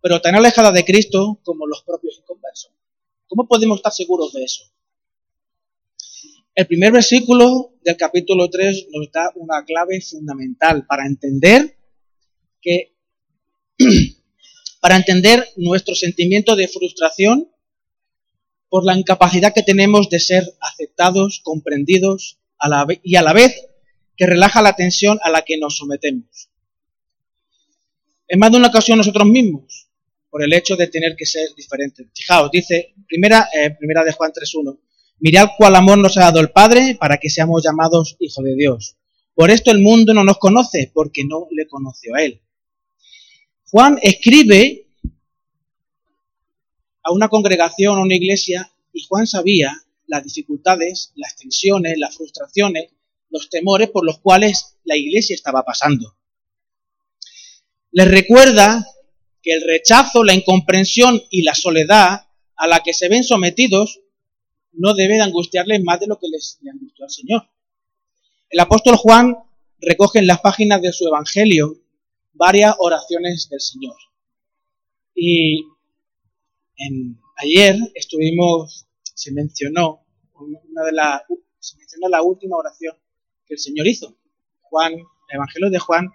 pero 0.01 0.21
tan 0.21 0.35
alejada 0.35 0.73
de 0.73 0.85
Cristo 0.85 1.41
como 1.43 1.67
los 1.67 1.83
propios 1.83 2.19
inconversos. 2.19 2.73
¿Cómo 3.31 3.47
podemos 3.47 3.79
estar 3.79 3.93
seguros 3.93 4.33
de 4.33 4.43
eso? 4.43 4.65
El 6.53 6.67
primer 6.67 6.91
versículo 6.91 7.75
del 7.85 7.97
capítulo 7.97 8.51
3 8.51 8.89
nos 8.91 9.13
da 9.13 9.31
una 9.37 9.65
clave 9.65 10.01
fundamental 10.01 10.85
para 10.85 11.07
entender 11.07 11.79
que 12.61 12.97
para 14.81 14.97
entender 14.97 15.47
nuestro 15.57 15.95
sentimiento 15.95 16.57
de 16.57 16.67
frustración 16.67 17.49
por 18.69 18.85
la 18.85 18.99
incapacidad 18.99 19.55
que 19.55 19.63
tenemos 19.63 20.11
de 20.11 20.19
ser 20.19 20.43
aceptados, 20.61 21.41
comprendidos 21.45 22.41
y 23.05 23.15
a 23.15 23.23
la 23.23 23.33
vez 23.33 23.55
que 24.17 24.27
relaja 24.27 24.61
la 24.61 24.75
tensión 24.75 25.21
a 25.23 25.31
la 25.31 25.43
que 25.43 25.57
nos 25.57 25.77
sometemos. 25.77 26.51
En 28.27 28.41
más 28.41 28.51
de 28.51 28.57
una 28.57 28.69
ocasión 28.69 28.99
nosotros 28.99 29.29
mismos, 29.29 29.90
por 30.31 30.45
el 30.45 30.53
hecho 30.53 30.77
de 30.77 30.87
tener 30.87 31.17
que 31.17 31.27
ser 31.27 31.49
diferentes. 31.57 32.07
Fijaos, 32.15 32.51
dice, 32.51 32.95
primera, 33.07 33.49
eh, 33.53 33.75
primera 33.77 34.05
de 34.05 34.13
Juan 34.13 34.33
3.1, 34.33 34.79
mirad 35.19 35.49
cuál 35.59 35.77
amor 35.77 35.99
nos 35.99 36.17
ha 36.17 36.21
dado 36.21 36.41
el 36.41 36.51
Padre 36.51 36.97
para 36.99 37.19
que 37.19 37.29
seamos 37.29 37.63
llamados 37.65 38.17
hijos 38.21 38.45
de 38.45 38.55
Dios. 38.55 38.97
Por 39.35 39.51
esto 39.51 39.71
el 39.71 39.81
mundo 39.81 40.15
no 40.15 40.25
nos 40.25 40.39
conoce, 40.39 40.91
porque 40.95 41.25
no 41.25 41.49
le 41.51 41.67
conoció 41.67 42.15
a 42.15 42.23
Él. 42.23 42.41
Juan 43.71 43.99
escribe 44.03 44.87
a 47.03 47.13
una 47.13 47.29
congregación, 47.29 47.99
a 47.99 48.03
una 48.03 48.15
iglesia, 48.15 48.73
y 48.93 49.05
Juan 49.09 49.27
sabía 49.27 49.73
las 50.07 50.25
dificultades, 50.25 51.13
las 51.15 51.37
tensiones, 51.37 51.97
las 51.99 52.17
frustraciones, 52.17 52.91
los 53.31 53.49
temores 53.49 53.91
por 53.91 54.05
los 54.05 54.19
cuales 54.19 54.77
la 54.85 54.97
iglesia 54.97 55.35
estaba 55.35 55.65
pasando. 55.65 56.17
Les 57.93 58.09
recuerda 58.09 58.85
que 59.43 59.53
el 59.53 59.63
rechazo, 59.67 60.25
la 60.25 60.35
incomprensión 60.35 61.21
y 61.31 61.43
la 61.43 61.55
soledad 61.55 62.27
a 62.57 62.67
la 62.67 62.81
que 62.81 62.93
se 62.93 63.09
ven 63.09 63.25
sometidos 63.25 64.01
no 64.73 64.95
debe 64.95 65.15
de 65.15 65.23
angustiarles 65.23 65.83
más 65.83 66.01
de 66.01 66.07
lo 66.07 66.19
que 66.19 66.29
les 66.29 66.59
angustió 66.71 67.05
al 67.05 67.11
Señor. 67.11 67.49
El 68.51 68.61
apóstol 68.61 68.97
Juan 68.97 69.37
recoge 69.81 70.19
en 70.19 70.27
las 70.27 70.41
páginas 70.41 70.83
de 70.83 70.93
su 70.93 71.07
Evangelio 71.07 71.77
varias 72.33 72.75
oraciones 72.79 73.49
del 73.49 73.61
Señor. 73.61 73.97
Y 75.15 75.65
ayer 77.37 77.77
estuvimos 77.95 78.87
se 79.21 79.33
mencionó 79.33 80.07
una 80.35 80.85
de 80.85 80.93
la, 80.93 81.23
se 81.59 81.77
mencionó 81.77 82.09
la 82.09 82.23
última 82.23 82.57
oración 82.57 82.97
que 83.47 83.55
el 83.55 83.61
Señor 83.61 83.87
hizo. 83.87 84.17
Juan, 84.63 84.95
Evangelio 85.29 85.69
de 85.69 85.79
Juan, 85.79 86.09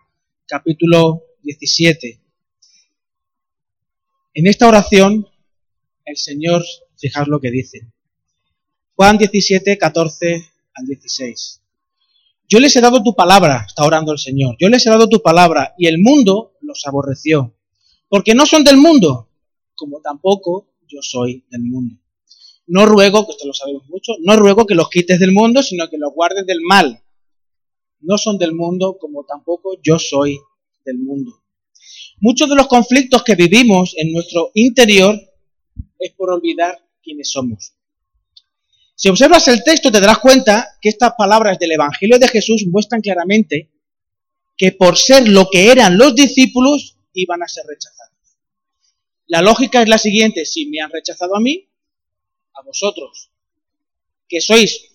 capítulo 0.48 1.24
17. 1.44 2.25
En 4.38 4.48
esta 4.48 4.68
oración, 4.68 5.25
el 6.04 6.18
Señor, 6.18 6.62
fijaos 6.98 7.30
lo 7.30 7.39
que 7.39 7.51
dice. 7.51 7.88
Juan 8.94 9.18
17, 9.18 9.77
14 9.77 10.51
al 10.74 10.86
16. 10.86 11.62
Yo 12.50 12.60
les 12.60 12.75
he 12.75 12.82
dado 12.82 13.01
tu 13.01 13.15
palabra, 13.15 13.63
está 13.65 13.86
orando 13.86 14.12
el 14.12 14.20
Señor. 14.20 14.58
Yo 14.60 14.68
les 14.68 14.86
he 14.86 14.89
dado 14.89 15.08
tu 15.08 15.22
palabra 15.22 15.74
y 15.77 15.88
el 15.88 16.01
mundo 16.01 16.51
los 16.60 16.86
aborreció. 16.86 17.56
Porque 18.10 18.36
no 18.36 18.46
son 18.46 18.65
del 18.65 18.75
mundo, 18.75 19.30
como 19.74 20.01
tampoco 20.01 20.68
yo 20.86 21.00
soy 21.01 21.46
del 21.50 21.62
mundo. 21.62 21.96
No 22.68 22.86
ruego, 22.86 23.25
que 23.25 23.32
esto 23.32 23.48
lo 23.48 23.54
sabemos 23.54 23.88
mucho, 23.88 24.15
no 24.20 24.36
ruego 24.36 24.65
que 24.65 24.75
los 24.75 24.89
quites 24.89 25.18
del 25.18 25.32
mundo, 25.32 25.63
sino 25.63 25.89
que 25.89 25.98
los 25.98 26.13
guardes 26.13 26.46
del 26.46 26.60
mal. 26.60 27.01
No 28.01 28.18
son 28.18 28.38
del 28.38 28.54
mundo 28.54 28.98
como 29.00 29.24
tampoco 29.24 29.80
yo 29.82 29.98
soy 29.98 30.38
del 30.84 31.00
mundo. 31.00 31.45
Muchos 32.20 32.50
de 32.50 32.56
los 32.56 32.68
conflictos 32.68 33.24
que 33.24 33.36
vivimos 33.36 33.94
en 33.98 34.12
nuestro 34.14 34.52
interior 34.54 35.20
es 36.00 36.12
por 36.14 36.32
olvidar 36.32 36.80
quiénes 37.04 37.32
somos. 37.32 37.74
Si 38.96 39.10
observas 39.10 39.48
el 39.50 39.64
texto 39.64 39.92
te 39.92 40.00
darás 40.00 40.20
cuenta 40.20 40.78
que 40.82 40.90
estas 40.90 41.14
palabras 41.18 41.60
del 41.60 41.74
Evangelio 41.74 42.18
de 42.18 42.30
Jesús 42.30 42.66
muestran 42.68 43.02
claramente 43.02 43.70
que 44.56 44.72
por 44.72 44.98
ser 44.98 45.28
lo 45.28 45.50
que 45.52 45.72
eran 45.72 45.98
los 45.98 46.16
discípulos 46.16 46.98
iban 47.14 47.44
a 47.44 47.48
ser 47.48 47.66
rechazados. 47.68 48.16
La 49.28 49.42
lógica 49.42 49.82
es 49.82 49.90
la 49.90 49.98
siguiente, 49.98 50.46
si 50.46 50.68
me 50.68 50.80
han 50.80 50.92
rechazado 50.92 51.36
a 51.36 51.42
mí, 51.42 51.68
a 52.54 52.62
vosotros, 52.62 53.32
que 54.30 54.40
sois 54.40 54.92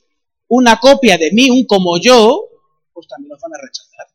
una 0.49 0.79
copia 0.79 1.19
de 1.19 1.31
mí, 1.33 1.51
un 1.51 1.67
como 1.67 2.01
yo, 2.01 2.49
pues 2.93 3.07
también 3.07 3.33
os 3.33 3.41
van 3.41 3.55
a 3.55 3.59
rechazar. 3.61 4.07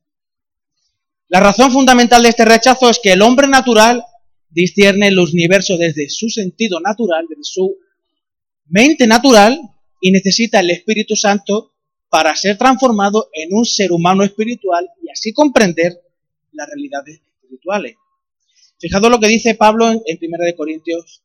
La 1.28 1.40
razón 1.40 1.72
fundamental 1.72 2.24
de 2.24 2.30
este 2.30 2.46
rechazo 2.46 2.90
es 2.90 3.00
que 3.02 3.12
el 3.12 3.22
hombre 3.22 3.48
natural 3.48 4.04
discierne 4.50 5.08
el 5.08 5.20
universo 5.20 5.78
desde 5.78 6.10
su 6.10 6.30
sentido 6.30 6.80
natural, 6.80 7.26
desde 7.28 7.44
su 7.44 7.78
mente 8.68 9.08
natural, 9.08 9.60
y 10.02 10.12
necesita 10.12 10.60
el 10.60 10.70
Espíritu 10.70 11.16
Santo 11.16 11.74
para 12.10 12.36
ser 12.36 12.58
transformado 12.58 13.30
en 13.34 13.50
un 13.54 13.66
ser 13.66 13.92
humano 13.92 14.24
espiritual 14.24 14.88
y 15.02 15.10
así 15.10 15.34
comprender 15.34 16.00
las 16.52 16.68
realidades 16.68 17.22
espirituales. 17.42 17.96
Fijaos 18.80 19.10
lo 19.10 19.20
que 19.20 19.28
dice 19.28 19.56
Pablo 19.56 19.90
en, 19.90 20.00
1 20.00 20.56
Corintios 20.56 21.24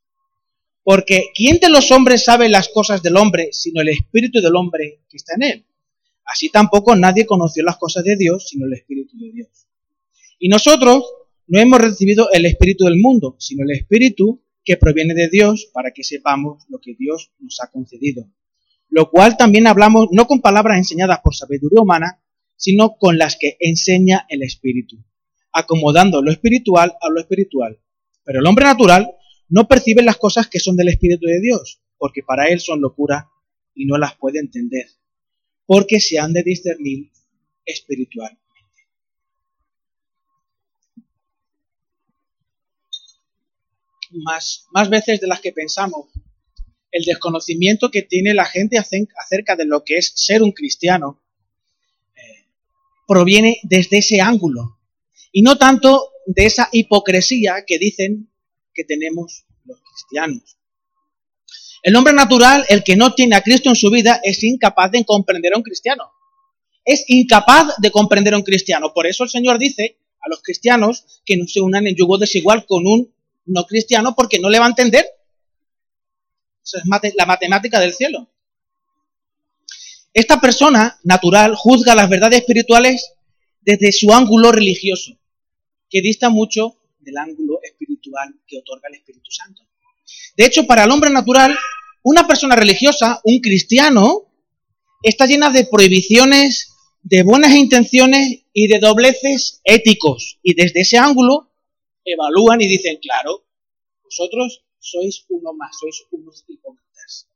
porque 0.83 1.27
¿quién 1.35 1.59
de 1.59 1.69
los 1.69 1.91
hombres 1.91 2.25
sabe 2.25 2.49
las 2.49 2.69
cosas 2.71 3.03
del 3.03 3.17
hombre 3.17 3.51
sino 3.53 3.83
el 3.83 3.89
espíritu 3.91 4.41
del 4.41 4.57
hombre 4.57 5.01
que 5.11 5.19
está 5.19 5.35
en 5.35 5.43
él? 5.43 5.67
Así 6.25 6.49
tampoco 6.49 6.97
nadie 6.97 7.27
conoció 7.27 7.63
las 7.63 7.77
cosas 7.77 8.03
de 8.03 8.17
Dios 8.17 8.49
sino 8.49 8.67
el 8.67 8.73
espíritu 8.73 9.19
de 9.19 9.31
Dios. 9.31 9.69
Y 10.41 10.49
nosotros 10.49 11.05
no 11.47 11.61
hemos 11.61 11.81
recibido 11.81 12.31
el 12.33 12.47
espíritu 12.47 12.87
del 12.87 12.99
mundo, 12.99 13.37
sino 13.39 13.63
el 13.63 13.73
espíritu 13.73 14.43
que 14.65 14.79
proviene 14.79 15.13
de 15.13 15.29
Dios 15.29 15.69
para 15.73 15.93
que 15.93 16.03
sepamos 16.03 16.65
lo 16.71 16.81
que 16.81 16.95
Dios 16.99 17.31
nos 17.39 17.61
ha 17.61 17.71
concedido. 17.71 18.27
Lo 18.89 19.11
cual 19.11 19.37
también 19.37 19.67
hablamos 19.67 20.09
no 20.13 20.27
con 20.27 20.41
palabras 20.41 20.79
enseñadas 20.79 21.21
por 21.23 21.35
sabiduría 21.35 21.83
humana, 21.83 22.23
sino 22.57 22.97
con 22.97 23.19
las 23.19 23.37
que 23.37 23.59
enseña 23.61 24.27
el 24.31 24.43
espíritu, 24.43 24.97
acomodando 25.53 26.23
lo 26.23 26.33
espiritual 26.33 26.95
a 27.01 27.11
lo 27.11 27.21
espiritual. 27.21 27.79
Pero 28.25 28.41
el 28.41 28.47
hombre 28.47 28.65
natural 28.65 29.11
no 29.51 29.69
percibe 29.69 30.03
las 30.03 30.17
cosas 30.17 30.49
que 30.49 30.59
son 30.59 30.77
del 30.77 30.89
Espíritu 30.89 31.27
de 31.27 31.41
Dios, 31.41 31.83
porque 31.99 32.23
para 32.23 32.49
él 32.49 32.61
son 32.61 32.81
locura 32.81 33.29
y 33.75 33.85
no 33.85 33.99
las 33.99 34.17
puede 34.17 34.39
entender, 34.39 34.87
porque 35.67 36.01
se 36.01 36.19
han 36.19 36.33
de 36.33 36.43
discernir 36.43 37.11
espiritualmente. 37.65 38.41
Más, 44.11 44.67
más 44.73 44.91
veces 44.91 45.21
de 45.21 45.29
las 45.29 45.41
que 45.41 45.53
pensamos, 45.53 46.09
el 46.91 47.05
desconocimiento 47.05 47.91
que 47.91 48.03
tiene 48.03 48.35
la 48.35 48.45
gente 48.45 48.77
acerca 48.79 49.57
de 49.57 49.65
lo 49.65 49.85
que 49.85 49.97
es 49.97 50.13
ser 50.17 50.43
un 50.43 50.53
cristiano 50.53 51.23
eh, 52.17 52.47
proviene 53.07 53.59
desde 53.63 53.99
ese 53.99 54.21
ángulo 54.21 54.79
y 55.33 55.43
no 55.43 55.57
tanto 55.57 56.11
de 56.27 56.47
esa 56.47 56.69
hipocresía 56.73 57.65
que 57.67 57.79
dicen 57.79 58.31
que 58.75 58.85
tenemos 58.85 59.45
los 59.65 59.81
cristianos. 59.81 60.57
El 61.83 61.97
hombre 61.97 62.13
natural, 62.13 62.65
el 62.69 62.85
que 62.85 62.97
no 62.97 63.15
tiene 63.15 63.37
a 63.37 63.43
Cristo 63.43 63.71
en 63.71 63.77
su 63.77 63.91
vida, 63.91 64.21
es 64.23 64.43
incapaz 64.45 64.91
de 64.91 65.05
comprender 65.05 65.55
a 65.55 65.57
un 65.57 65.63
cristiano. 65.63 66.05
Es 66.85 67.05
incapaz 67.09 67.75
de 67.79 67.91
comprender 67.91 68.35
a 68.35 68.37
un 68.37 68.43
cristiano. 68.43 68.93
Por 68.93 69.07
eso 69.07 69.25
el 69.25 69.31
Señor 69.31 69.59
dice 69.59 69.97
a 70.21 70.29
los 70.29 70.43
cristianos 70.43 71.23
que 71.25 71.37
no 71.37 71.47
se 71.47 71.61
unan 71.61 71.87
en 71.87 71.95
yugo 71.95 72.19
desigual 72.19 72.67
con 72.67 72.87
un 72.87 73.15
no 73.51 73.65
cristiano 73.67 74.15
porque 74.15 74.39
no 74.39 74.49
le 74.49 74.59
va 74.59 74.67
a 74.67 74.71
entender. 74.71 75.07
Eso 76.63 76.79
es 76.79 77.15
la 77.17 77.27
matemática 77.27 77.81
del 77.81 77.93
cielo. 77.93 78.31
Esta 80.13 80.41
persona 80.41 80.99
natural 81.05 81.55
juzga 81.55 81.95
las 81.95 82.09
verdades 82.09 82.41
espirituales 82.41 83.13
desde 83.61 83.93
su 83.93 84.13
ángulo 84.13 84.51
religioso, 84.51 85.13
que 85.89 86.01
dista 86.01 86.31
mucho 86.31 86.77
del 86.99 87.17
ángulo 87.17 87.61
espiritual 87.63 88.35
que 88.47 88.59
otorga 88.59 88.89
el 88.89 88.97
Espíritu 88.97 89.31
Santo. 89.31 89.63
De 90.37 90.45
hecho, 90.45 90.67
para 90.67 90.85
el 90.85 90.91
hombre 90.91 91.11
natural, 91.11 91.57
una 92.03 92.27
persona 92.27 92.57
religiosa, 92.57 93.21
un 93.25 93.41
cristiano, 93.41 94.33
está 95.03 95.27
llena 95.27 95.51
de 95.51 95.67
prohibiciones, 95.67 96.73
de 97.03 97.23
buenas 97.23 97.55
intenciones 97.55 98.43
y 98.53 98.67
de 98.67 98.79
dobleces 98.81 99.61
éticos. 99.65 100.39
Y 100.43 100.55
desde 100.55 100.81
ese 100.81 100.99
ángulo 100.99 101.50
evalúan 102.05 102.61
y 102.61 102.69
dicen, 102.69 102.99
claro, 102.99 103.45
vosotros 104.05 104.65
sois 104.79 105.25
uno 105.29 105.53
más, 105.53 105.77
sois 105.79 106.07
unos 106.11 106.45
hipócritas. 106.49 107.29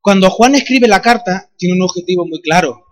Cuando 0.00 0.30
Juan 0.30 0.54
escribe 0.54 0.88
la 0.88 1.00
carta, 1.00 1.50
tiene 1.56 1.74
un 1.74 1.82
objetivo 1.82 2.26
muy 2.26 2.42
claro. 2.42 2.84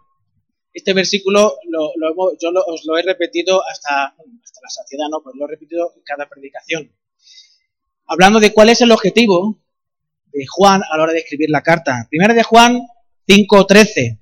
Este 0.72 0.92
versículo 0.92 1.56
lo, 1.68 1.92
yo 2.40 2.50
os 2.66 2.84
lo 2.84 2.96
he 2.96 3.02
repetido 3.02 3.60
hasta, 3.66 4.06
hasta 4.06 4.60
la 4.62 4.68
saciedad, 4.68 5.08
¿no? 5.10 5.20
Pues 5.20 5.34
lo 5.36 5.46
he 5.46 5.50
repetido 5.50 5.92
en 5.96 6.02
cada 6.02 6.28
predicación. 6.28 6.92
Hablando 8.06 8.38
de 8.38 8.52
cuál 8.52 8.68
es 8.68 8.80
el 8.80 8.92
objetivo 8.92 9.58
de 10.32 10.46
Juan 10.46 10.82
a 10.88 10.96
la 10.96 11.02
hora 11.02 11.12
de 11.12 11.18
escribir 11.18 11.50
la 11.50 11.62
carta. 11.62 12.06
Primera 12.08 12.34
de 12.34 12.44
Juan 12.44 12.82
5.13. 13.26 14.20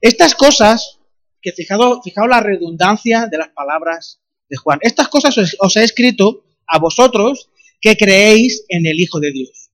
Estas 0.00 0.34
cosas, 0.34 0.98
que 1.40 1.52
fijado, 1.52 2.02
fijaos 2.02 2.28
la 2.28 2.40
redundancia 2.40 3.26
de 3.26 3.38
las 3.38 3.48
palabras 3.50 4.20
de 4.48 4.56
Juan, 4.56 4.78
estas 4.82 5.08
cosas 5.08 5.36
os, 5.58 5.76
he 5.76 5.84
escrito 5.84 6.44
a 6.66 6.78
vosotros 6.78 7.50
que 7.80 7.96
creéis 7.96 8.64
en 8.68 8.86
el 8.86 8.98
Hijo 8.98 9.20
de 9.20 9.32
Dios, 9.32 9.70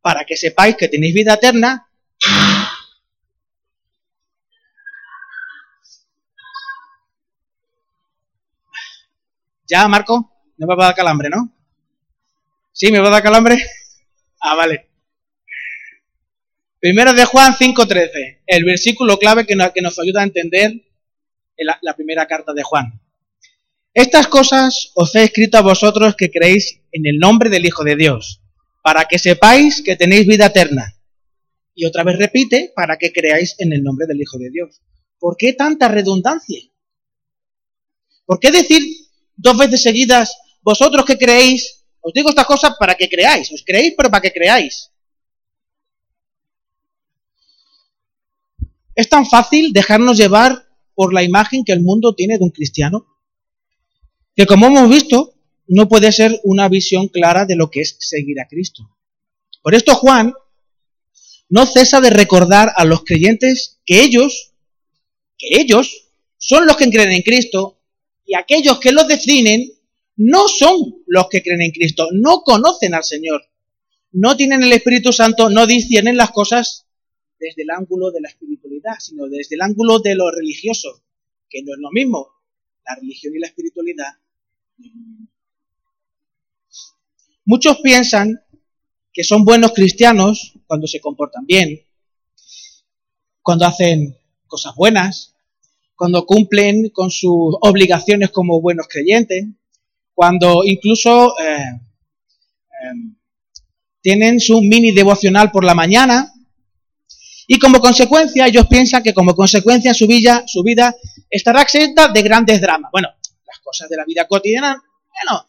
para 0.00 0.24
que 0.24 0.36
sepáis 0.36 0.76
que 0.76 0.88
tenéis 0.88 1.14
vida 1.14 1.34
eterna. 1.34 1.88
¿Ya, 9.66 9.88
Marco? 9.88 10.30
No 10.58 10.66
me 10.66 10.76
va 10.76 10.84
a 10.84 10.86
dar 10.88 10.94
calambre, 10.94 11.30
¿no? 11.30 11.50
¿Sí? 12.72 12.92
¿Me 12.92 13.00
va 13.00 13.08
a 13.08 13.12
dar 13.12 13.22
calambre? 13.22 13.56
Ah, 14.40 14.54
vale. 14.54 14.90
Primero 16.78 17.14
de 17.14 17.24
Juan 17.24 17.54
5.13, 17.54 18.42
el 18.46 18.64
versículo 18.64 19.16
clave 19.18 19.46
que 19.46 19.56
nos, 19.56 19.98
ayuda 19.98 20.20
a 20.20 20.24
entender 20.24 20.72
la 21.56 21.96
primera 21.96 22.26
carta 22.26 22.52
de 22.52 22.62
Juan. 22.62 23.03
Estas 23.94 24.26
cosas 24.26 24.90
os 24.94 25.14
he 25.14 25.24
escrito 25.24 25.56
a 25.56 25.62
vosotros 25.62 26.16
que 26.16 26.30
creéis 26.30 26.80
en 26.92 27.06
el 27.06 27.18
nombre 27.18 27.48
del 27.48 27.64
Hijo 27.64 27.84
de 27.84 27.96
Dios, 27.96 28.42
para 28.82 29.04
que 29.06 29.18
sepáis 29.18 29.82
que 29.82 29.96
tenéis 29.96 30.26
vida 30.26 30.46
eterna. 30.46 30.96
Y 31.74 31.86
otra 31.86 32.04
vez 32.04 32.18
repite, 32.18 32.72
para 32.74 32.98
que 32.98 33.12
creáis 33.12 33.54
en 33.58 33.72
el 33.72 33.82
nombre 33.82 34.06
del 34.06 34.20
Hijo 34.20 34.38
de 34.38 34.50
Dios. 34.50 34.82
¿Por 35.18 35.36
qué 35.36 35.52
tanta 35.52 35.88
redundancia? 35.88 36.60
¿Por 38.26 38.40
qué 38.40 38.50
decir 38.50 38.82
dos 39.36 39.56
veces 39.56 39.82
seguidas, 39.82 40.36
vosotros 40.62 41.04
que 41.04 41.16
creéis 41.16 41.84
os 42.06 42.12
digo 42.12 42.28
estas 42.28 42.44
cosas 42.44 42.76
para 42.78 42.94
que 42.96 43.08
creáis. 43.08 43.50
Os 43.50 43.64
creéis, 43.64 43.94
pero 43.96 44.10
para 44.10 44.20
que 44.20 44.30
creáis. 44.30 44.90
Es 48.94 49.08
tan 49.08 49.24
fácil 49.24 49.72
dejarnos 49.72 50.18
llevar 50.18 50.68
por 50.94 51.14
la 51.14 51.22
imagen 51.22 51.64
que 51.64 51.72
el 51.72 51.80
mundo 51.80 52.14
tiene 52.14 52.36
de 52.36 52.44
un 52.44 52.50
cristiano, 52.50 53.06
que 54.34 54.46
como 54.46 54.66
hemos 54.66 54.88
visto, 54.88 55.34
no 55.66 55.88
puede 55.88 56.12
ser 56.12 56.40
una 56.44 56.68
visión 56.68 57.08
clara 57.08 57.46
de 57.46 57.56
lo 57.56 57.70
que 57.70 57.80
es 57.80 57.96
seguir 58.00 58.40
a 58.40 58.48
Cristo. 58.48 58.82
Por 59.62 59.74
esto 59.74 59.94
Juan 59.94 60.34
no 61.48 61.66
cesa 61.66 62.00
de 62.00 62.10
recordar 62.10 62.72
a 62.76 62.84
los 62.84 63.04
creyentes 63.04 63.80
que 63.86 64.02
ellos, 64.02 64.52
que 65.38 65.60
ellos 65.60 66.08
son 66.36 66.66
los 66.66 66.76
que 66.76 66.90
creen 66.90 67.12
en 67.12 67.22
Cristo 67.22 67.80
y 68.26 68.34
aquellos 68.34 68.78
que 68.80 68.92
los 68.92 69.08
definen 69.08 69.70
no 70.16 70.48
son 70.48 71.02
los 71.06 71.28
que 71.28 71.42
creen 71.42 71.62
en 71.62 71.70
Cristo, 71.72 72.08
no 72.12 72.42
conocen 72.42 72.94
al 72.94 73.04
Señor, 73.04 73.42
no 74.12 74.36
tienen 74.36 74.62
el 74.62 74.72
Espíritu 74.72 75.12
Santo, 75.12 75.50
no 75.50 75.66
disciernen 75.66 76.16
las 76.16 76.30
cosas 76.30 76.86
desde 77.38 77.62
el 77.62 77.70
ángulo 77.70 78.10
de 78.10 78.20
la 78.20 78.28
espiritualidad, 78.28 78.94
sino 79.00 79.26
desde 79.26 79.56
el 79.56 79.62
ángulo 79.62 79.98
de 79.98 80.14
lo 80.14 80.30
religioso, 80.30 81.02
que 81.48 81.62
no 81.62 81.72
es 81.72 81.78
lo 81.80 81.90
mismo. 81.90 82.28
La 82.86 82.96
religión 82.96 83.34
y 83.34 83.38
la 83.38 83.46
espiritualidad. 83.46 84.08
Muchos 87.46 87.78
piensan 87.82 88.40
que 89.12 89.22
son 89.22 89.44
buenos 89.44 89.72
cristianos 89.72 90.54
cuando 90.66 90.86
se 90.86 91.00
comportan 91.00 91.46
bien, 91.46 91.80
cuando 93.42 93.66
hacen 93.66 94.16
cosas 94.46 94.74
buenas, 94.74 95.34
cuando 95.94 96.24
cumplen 96.26 96.88
con 96.88 97.10
sus 97.10 97.56
obligaciones 97.60 98.30
como 98.30 98.60
buenos 98.60 98.88
creyentes, 98.88 99.46
cuando 100.14 100.64
incluso 100.64 101.38
eh, 101.38 101.80
em, 102.82 103.14
tienen 104.00 104.40
su 104.40 104.60
mini 104.60 104.92
devocional 104.92 105.50
por 105.50 105.64
la 105.64 105.74
mañana 105.74 106.32
y 107.46 107.58
como 107.58 107.80
consecuencia 107.80 108.46
ellos 108.46 108.66
piensan 108.68 109.02
que 109.02 109.14
como 109.14 109.34
consecuencia 109.34 109.92
su 109.92 110.06
vida, 110.06 110.44
su 110.46 110.62
vida 110.62 110.94
estará 111.28 111.62
exenta 111.62 112.08
de 112.08 112.22
grandes 112.22 112.60
dramas. 112.60 112.90
Bueno, 112.90 113.08
las 113.54 113.60
cosas 113.60 113.88
de 113.88 113.96
la 113.96 114.04
vida 114.04 114.26
cotidiana, 114.26 114.82
bueno, 115.24 115.46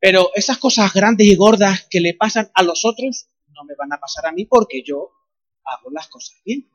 pero 0.00 0.30
esas 0.34 0.58
cosas 0.58 0.92
grandes 0.92 1.26
y 1.26 1.34
gordas 1.34 1.86
que 1.90 2.00
le 2.00 2.14
pasan 2.14 2.50
a 2.54 2.62
los 2.62 2.84
otros 2.84 3.26
no 3.54 3.64
me 3.64 3.74
van 3.76 3.92
a 3.92 3.98
pasar 3.98 4.26
a 4.26 4.32
mí 4.32 4.46
porque 4.46 4.82
yo 4.86 5.10
hago 5.64 5.90
las 5.90 6.08
cosas 6.08 6.36
bien. 6.44 6.68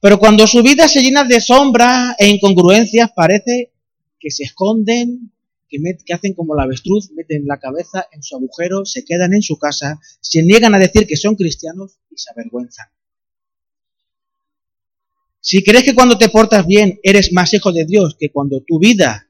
Pero 0.00 0.18
cuando 0.18 0.46
su 0.46 0.62
vida 0.62 0.88
se 0.88 1.02
llena 1.02 1.24
de 1.24 1.40
sombras 1.40 2.14
e 2.18 2.28
incongruencias, 2.28 3.10
parece 3.14 3.72
que 4.18 4.30
se 4.30 4.44
esconden 4.44 5.32
que, 5.68 6.14
hacen 6.14 6.34
como 6.34 6.54
la 6.54 6.62
avestruz, 6.62 7.10
meten 7.12 7.46
la 7.46 7.58
cabeza 7.58 8.06
en 8.12 8.22
su 8.22 8.36
agujero, 8.36 8.84
se 8.86 9.04
quedan 9.04 9.34
en 9.34 9.42
su 9.42 9.58
casa, 9.58 10.00
se 10.20 10.42
niegan 10.42 10.74
a 10.74 10.78
decir 10.78 11.06
que 11.06 11.16
son 11.16 11.34
cristianos 11.34 11.98
y 12.10 12.16
se 12.16 12.30
avergüenzan. 12.30 12.86
Si 15.40 15.62
crees 15.62 15.84
que 15.84 15.94
cuando 15.94 16.18
te 16.18 16.30
portas 16.30 16.66
bien 16.66 16.98
eres 17.02 17.32
más 17.32 17.52
hijo 17.54 17.72
de 17.72 17.84
Dios 17.84 18.16
que 18.18 18.30
cuando 18.30 18.62
tu 18.66 18.78
vida 18.78 19.27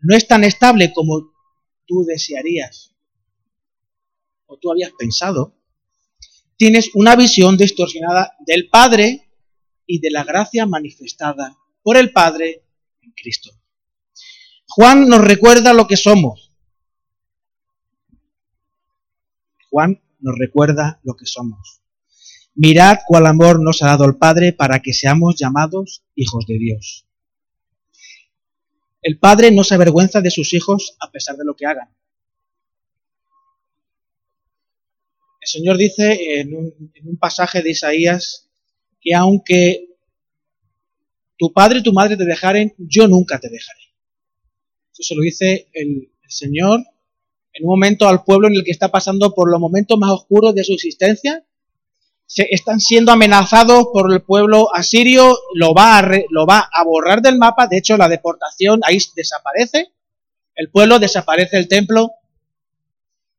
no 0.00 0.16
es 0.16 0.26
tan 0.26 0.44
estable 0.44 0.92
como 0.92 1.32
tú 1.86 2.04
desearías 2.04 2.94
o 4.46 4.56
tú 4.56 4.70
habías 4.70 4.92
pensado, 4.98 5.54
tienes 6.56 6.90
una 6.94 7.16
visión 7.16 7.56
distorsionada 7.56 8.36
del 8.46 8.68
Padre 8.68 9.30
y 9.86 10.00
de 10.00 10.10
la 10.10 10.24
gracia 10.24 10.66
manifestada 10.66 11.56
por 11.82 11.96
el 11.96 12.12
Padre 12.12 12.64
en 13.02 13.12
Cristo. 13.12 13.50
Juan 14.68 15.08
nos 15.08 15.20
recuerda 15.20 15.72
lo 15.72 15.86
que 15.86 15.96
somos. 15.96 16.52
Juan 19.70 20.02
nos 20.20 20.36
recuerda 20.38 21.00
lo 21.04 21.14
que 21.14 21.26
somos. 21.26 21.82
Mirad 22.54 22.98
cuál 23.06 23.26
amor 23.26 23.62
nos 23.62 23.82
ha 23.82 23.86
dado 23.86 24.04
el 24.04 24.16
Padre 24.16 24.52
para 24.52 24.80
que 24.80 24.92
seamos 24.92 25.36
llamados 25.38 26.02
hijos 26.14 26.44
de 26.46 26.58
Dios. 26.58 27.07
El 29.02 29.18
Padre 29.18 29.50
no 29.50 29.64
se 29.64 29.74
avergüenza 29.74 30.20
de 30.20 30.30
sus 30.30 30.52
hijos 30.54 30.96
a 31.00 31.10
pesar 31.10 31.36
de 31.36 31.44
lo 31.44 31.54
que 31.54 31.66
hagan. 31.66 31.88
El 35.40 35.48
Señor 35.48 35.76
dice 35.76 36.40
en 36.40 36.54
un, 36.54 37.18
pasaje 37.18 37.62
de 37.62 37.70
Isaías 37.70 38.48
que 39.00 39.14
aunque 39.14 39.96
tu 41.38 41.52
padre 41.52 41.78
y 41.78 41.82
tu 41.82 41.92
madre 41.92 42.16
te 42.16 42.24
dejaren, 42.24 42.74
yo 42.76 43.06
nunca 43.06 43.38
te 43.38 43.48
dejaré. 43.48 43.80
Eso 44.92 45.02
se 45.02 45.14
lo 45.14 45.22
dice 45.22 45.68
el, 45.72 46.10
Señor 46.26 46.80
en 47.54 47.64
un 47.64 47.70
momento 47.70 48.06
al 48.06 48.22
pueblo 48.22 48.48
en 48.48 48.56
el 48.56 48.64
que 48.64 48.70
está 48.70 48.90
pasando 48.90 49.34
por 49.34 49.50
los 49.50 49.58
momentos 49.58 49.98
más 49.98 50.10
oscuros 50.10 50.54
de 50.54 50.62
su 50.62 50.74
existencia. 50.74 51.42
Se, 52.28 52.46
están 52.50 52.78
siendo 52.78 53.10
amenazados 53.10 53.88
por 53.92 54.12
el 54.12 54.22
pueblo 54.22 54.72
asirio, 54.72 55.36
lo 55.54 55.74
va, 55.74 55.98
a 55.98 56.08
lo 56.30 56.46
va 56.46 56.68
a 56.72 56.84
borrar 56.84 57.22
del 57.22 57.38
mapa, 57.38 57.66
de 57.66 57.78
hecho 57.78 57.96
la 57.96 58.08
deportación 58.08 58.80
ahí 58.84 58.98
desaparece, 59.16 59.92
el 60.54 60.70
pueblo 60.70 61.00
desaparece 61.00 61.56
el 61.56 61.66
templo, 61.66 62.12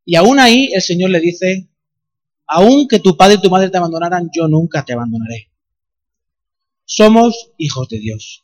y 0.03 0.15
aún 0.15 0.39
ahí 0.39 0.71
el 0.73 0.81
Señor 0.81 1.11
le 1.11 1.21
dice, 1.21 1.69
aun 2.47 2.89
que 2.89 2.99
tu 2.99 3.15
padre 3.15 3.35
y 3.35 3.41
tu 3.41 3.49
madre 3.49 3.69
te 3.69 3.77
abandonaran, 3.77 4.29
yo 4.35 4.49
nunca 4.49 4.83
te 4.83 4.91
abandonaré. 4.91 5.49
Somos 6.83 7.51
hijos 7.57 7.87
de 7.87 7.99
Dios 7.99 8.43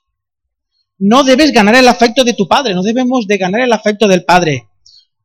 no 0.98 1.24
debes 1.24 1.52
ganar 1.52 1.76
el 1.76 1.88
afecto 1.88 2.24
de 2.24 2.34
tu 2.34 2.48
padre, 2.48 2.74
no 2.74 2.82
debemos 2.82 3.28
de 3.28 3.38
ganar 3.38 3.62
el 3.62 3.74
afecto 3.74 4.08
del 4.08 4.24
padre. 4.24 4.70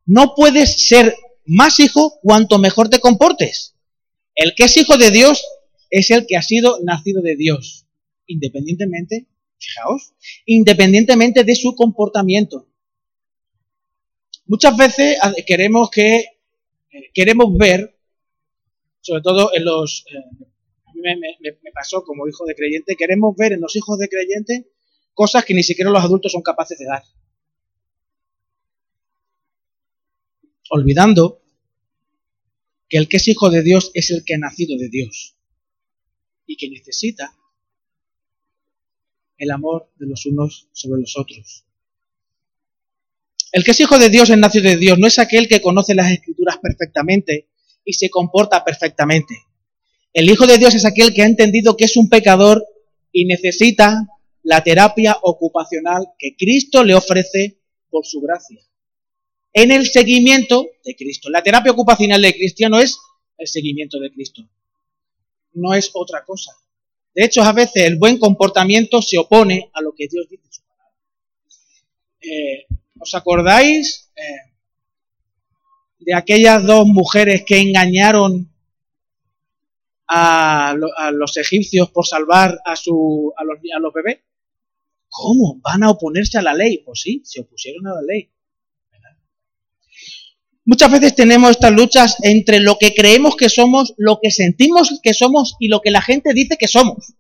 No 0.07 0.35
puedes 0.35 0.89
ser 0.89 1.15
más 1.45 1.79
hijo 1.79 2.19
cuanto 2.23 2.59
mejor 2.59 2.89
te 2.89 3.01
comportes. 3.01 3.75
El 4.35 4.55
que 4.55 4.65
es 4.65 4.77
hijo 4.77 4.97
de 4.97 5.11
Dios 5.11 5.45
es 5.91 6.11
el 6.11 6.27
que 6.27 6.37
ha 6.37 6.43
sido 6.43 6.79
nacido 6.83 7.23
de 7.23 7.37
Dios, 7.37 7.87
independientemente 8.27 9.27
Fijaos, 9.59 10.15
independientemente 10.47 11.45
de 11.45 11.55
su 11.55 11.75
comportamiento. 11.75 12.67
Muchas 14.47 14.75
veces 14.77 15.19
queremos 15.47 15.91
que 15.91 16.25
eh, 16.93 17.11
queremos 17.15 17.57
ver, 17.57 17.95
sobre 19.01 19.23
todo 19.23 19.55
en 19.55 19.65
los, 19.65 20.05
eh, 20.11 20.47
a 20.87 20.93
mí 20.95 21.03
me, 21.03 21.73
pasó 21.73 22.03
como 22.03 22.27
hijo 22.27 22.45
de 22.47 22.55
creyente, 22.55 22.97
queremos 22.97 23.37
ver 23.37 23.53
en 23.53 23.61
los 23.61 23.77
hijos 23.77 23.99
de 23.99 24.09
creyente 24.09 24.71
cosas 25.15 25.45
que 25.45 25.55
ni 25.55 25.63
siquiera 25.63 25.91
los 25.91 26.03
adultos 26.03 26.33
son 26.33 26.43
capaces 26.43 26.79
de 26.79 26.87
dar. 26.87 27.05
Olvidando 30.71 31.40
que 32.91 32.99
el 32.99 33.09
que 33.09 33.17
es 33.19 33.29
hijo 33.29 33.49
de 33.49 33.63
Dios 33.63 33.93
es 33.95 34.11
el 34.11 34.25
que 34.25 34.35
ha 34.35 34.39
nacido 34.39 34.77
de 34.77 34.89
Dios 34.89 35.37
y 36.45 36.57
que 36.57 36.69
necesita 36.69 37.33
el 39.39 39.51
amor 39.53 39.89
de 39.97 40.07
los 40.07 40.27
unos 40.27 40.69
sobre 40.73 41.01
los 41.01 41.17
otros. 41.17 41.65
El 43.53 43.65
que 43.65 43.71
es 43.71 43.81
hijo 43.81 43.99
de 43.99 44.11
Dios, 44.11 44.29
el 44.31 44.41
nacido 44.41 44.69
de 44.69 44.77
Dios, 44.77 44.99
no 44.99 45.07
es 45.07 45.19
aquel 45.21 45.49
que 45.49 45.61
conoce 45.61 45.95
las 45.95 46.11
escrituras 46.11 46.59
perfectamente 46.59 47.49
y 47.85 47.93
se 47.93 48.11
comporta 48.11 48.65
perfectamente. 48.65 49.35
El 50.13 50.29
hijo 50.29 50.47
de 50.47 50.59
Dios 50.59 50.75
es 50.75 50.85
aquel 50.85 51.15
que 51.15 51.23
ha 51.23 51.27
entendido 51.27 51.77
que 51.77 51.85
es 51.85 51.97
un 51.97 52.09
pecador 52.09 52.65
y 53.13 53.25
necesita 53.25 54.07
la 54.43 54.63
terapia 54.63 55.17
ocupacional 55.23 56.09
que 56.19 56.35
Cristo 56.37 56.83
le 56.83 56.95
ofrece 56.97 57.61
por 57.89 58.05
su 58.05 58.21
gracia. 58.21 58.61
En 59.53 59.73
el 59.73 59.87
seguimiento 59.87 60.67
de 60.85 60.95
Cristo. 60.95 61.29
La 61.29 61.43
terapia 61.43 61.73
ocupacional 61.73 62.23
de 62.23 62.35
cristiano 62.35 62.79
es 62.79 62.99
el 63.37 63.49
seguimiento 63.49 63.99
de 63.99 64.13
Cristo. 64.13 64.43
No 65.55 65.75
es 65.75 65.91
otra 65.93 66.25
cosa. 66.25 66.53
De 67.15 67.25
hecho, 67.25 67.43
a 67.43 67.53
veces 67.53 67.85
el 67.85 67.99
buen 67.99 68.19
comportamiento 68.19 69.03
se 69.03 69.19
opone 69.19 69.71
a 69.73 69.83
lo 69.83 69.93
que 69.93 70.07
Dios 70.07 70.29
dice 70.29 70.47
en 70.47 70.53
su 70.53 70.63
palabra. 70.63 70.95
Eh, 72.21 72.67
¿Os 73.01 73.15
acordáis 73.15 74.13
eh, 74.15 74.53
de 75.99 76.15
aquellas 76.15 76.65
dos 76.65 76.87
mujeres 76.87 77.45
que 77.45 77.59
engañaron 77.59 78.49
a, 80.07 80.75
los 81.13 81.37
egipcios 81.37 81.91
por 81.91 82.07
salvar 82.07 82.61
a, 82.65 82.77
su, 82.77 83.33
los, 83.45 83.59
a 83.77 83.81
los 83.81 83.93
bebés? 83.93 84.21
¿Cómo? 85.09 85.61
¿Van 85.61 85.83
a 85.83 85.91
oponerse 85.91 86.39
a 86.39 86.43
la 86.43 86.55
ley? 86.55 86.79
Pues 86.85 87.01
sí, 87.01 87.23
se 87.25 87.41
opusieron 87.41 87.87
a 87.89 87.95
la 87.95 88.03
ley. 88.03 88.31
Muchas 90.65 90.91
veces 90.91 91.15
tenemos 91.15 91.51
estas 91.51 91.73
luchas 91.73 92.17
entre 92.23 92.61
lo 92.61 92.77
que 92.79 92.95
creemos 92.95 93.35
que 93.37 93.49
somos, 93.49 93.95
lo 93.97 94.19
que 94.23 94.31
sentimos 94.31 95.01
que 95.03 95.15
somos 95.15 95.57
y 95.59 95.69
lo 95.69 95.81
que 95.81 95.91
la 95.91 96.03
gente 96.03 96.35
dice 96.35 96.57
que 96.59 96.69
somos. 96.69 97.15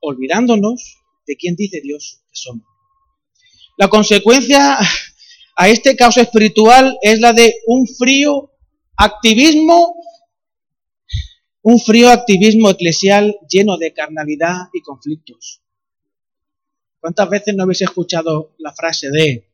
Olvidándonos 0.00 0.98
de 1.26 1.36
quién 1.36 1.56
dice 1.56 1.80
Dios 1.82 2.22
que 2.28 2.36
somos. 2.36 2.64
La 3.76 3.88
consecuencia 3.88 4.78
a 5.56 5.68
este 5.68 5.96
caos 5.96 6.16
espiritual 6.16 6.96
es 7.02 7.18
la 7.20 7.32
de 7.32 7.56
un 7.66 7.86
frío 7.88 8.52
activismo, 8.96 9.96
un 11.62 11.80
frío 11.80 12.10
activismo 12.10 12.70
eclesial 12.70 13.36
lleno 13.48 13.76
de 13.76 13.92
carnalidad 13.92 14.68
y 14.72 14.80
conflictos. 14.80 15.60
¿Cuántas 17.00 17.28
veces 17.28 17.54
no 17.54 17.64
habéis 17.64 17.82
escuchado 17.82 18.54
la 18.58 18.72
frase 18.72 19.10
de, 19.10 19.48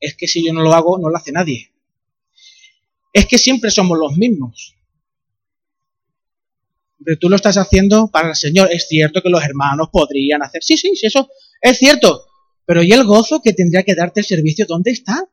es 0.00 0.16
que 0.16 0.26
si 0.26 0.44
yo 0.44 0.52
no 0.52 0.62
lo 0.62 0.72
hago, 0.72 0.98
no 0.98 1.08
lo 1.08 1.16
hace 1.16 1.32
nadie? 1.32 1.70
Es 3.12 3.26
que 3.26 3.38
siempre 3.38 3.70
somos 3.70 3.98
los 3.98 4.16
mismos. 4.16 4.74
Pero 7.04 7.18
tú 7.18 7.28
lo 7.28 7.36
estás 7.36 7.56
haciendo 7.56 8.08
para 8.08 8.30
el 8.30 8.36
Señor. 8.36 8.68
Es 8.70 8.88
cierto 8.88 9.22
que 9.22 9.30
los 9.30 9.42
hermanos 9.42 9.88
podrían 9.92 10.42
hacer. 10.42 10.62
Sí, 10.62 10.76
sí, 10.76 10.94
sí, 10.96 11.06
eso 11.06 11.28
es 11.60 11.78
cierto. 11.78 12.24
Pero 12.66 12.82
¿y 12.82 12.92
el 12.92 13.04
gozo 13.04 13.40
que 13.42 13.52
tendría 13.52 13.84
que 13.84 13.94
darte 13.94 14.20
el 14.20 14.26
servicio? 14.26 14.66
¿Dónde 14.66 14.90
está? 14.90 15.24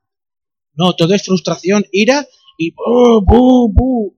No, 0.76 0.95
todo 0.95 1.13
es 1.13 1.23
frustración, 1.23 1.86
ira 1.91 2.28
y 2.58 2.71
bu, 2.71 4.15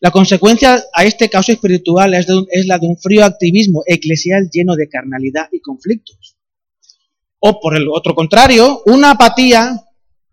La 0.00 0.10
consecuencia 0.10 0.82
a 0.94 1.04
este 1.04 1.28
caso 1.28 1.52
espiritual 1.52 2.14
es, 2.14 2.26
es, 2.50 2.66
la 2.66 2.78
de 2.78 2.86
un 2.86 2.96
frío 2.96 3.24
activismo 3.24 3.82
eclesial 3.86 4.48
lleno 4.50 4.74
de 4.74 4.88
carnalidad 4.88 5.48
y 5.52 5.60
conflictos. 5.60 6.39
O 7.40 7.60
por 7.60 7.76
el 7.76 7.88
otro 7.88 8.14
contrario, 8.14 8.82
una 8.86 9.12
apatía 9.12 9.82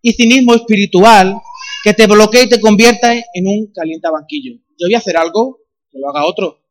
y 0.02 0.14
cinismo 0.14 0.54
espiritual 0.54 1.36
que 1.84 1.94
te 1.94 2.06
bloquea 2.06 2.44
y 2.44 2.50
te 2.50 2.62
convierta 2.62 3.14
en 3.14 3.48
un 3.48 3.72
calientabanquillo. 3.74 4.60
Yo 4.78 4.88
voy 4.88 4.96
a 4.96 5.00
hacer 5.00 5.18
algo, 5.18 5.60
que 5.90 6.00
lo 6.00 6.10
haga 6.10 6.26
otro 6.26 6.62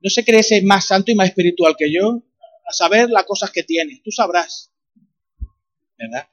no 0.00 0.10
se 0.10 0.24
cree 0.24 0.42
ser 0.42 0.62
más 0.64 0.86
santo 0.86 1.10
y 1.10 1.14
más 1.14 1.28
espiritual 1.28 1.74
que 1.76 1.92
yo, 1.92 2.22
a 2.66 2.72
saber 2.72 3.10
las 3.10 3.24
cosas 3.24 3.50
que 3.50 3.62
tiene. 3.62 4.00
Tú 4.04 4.10
sabrás. 4.10 4.70
¿Verdad? 5.98 6.28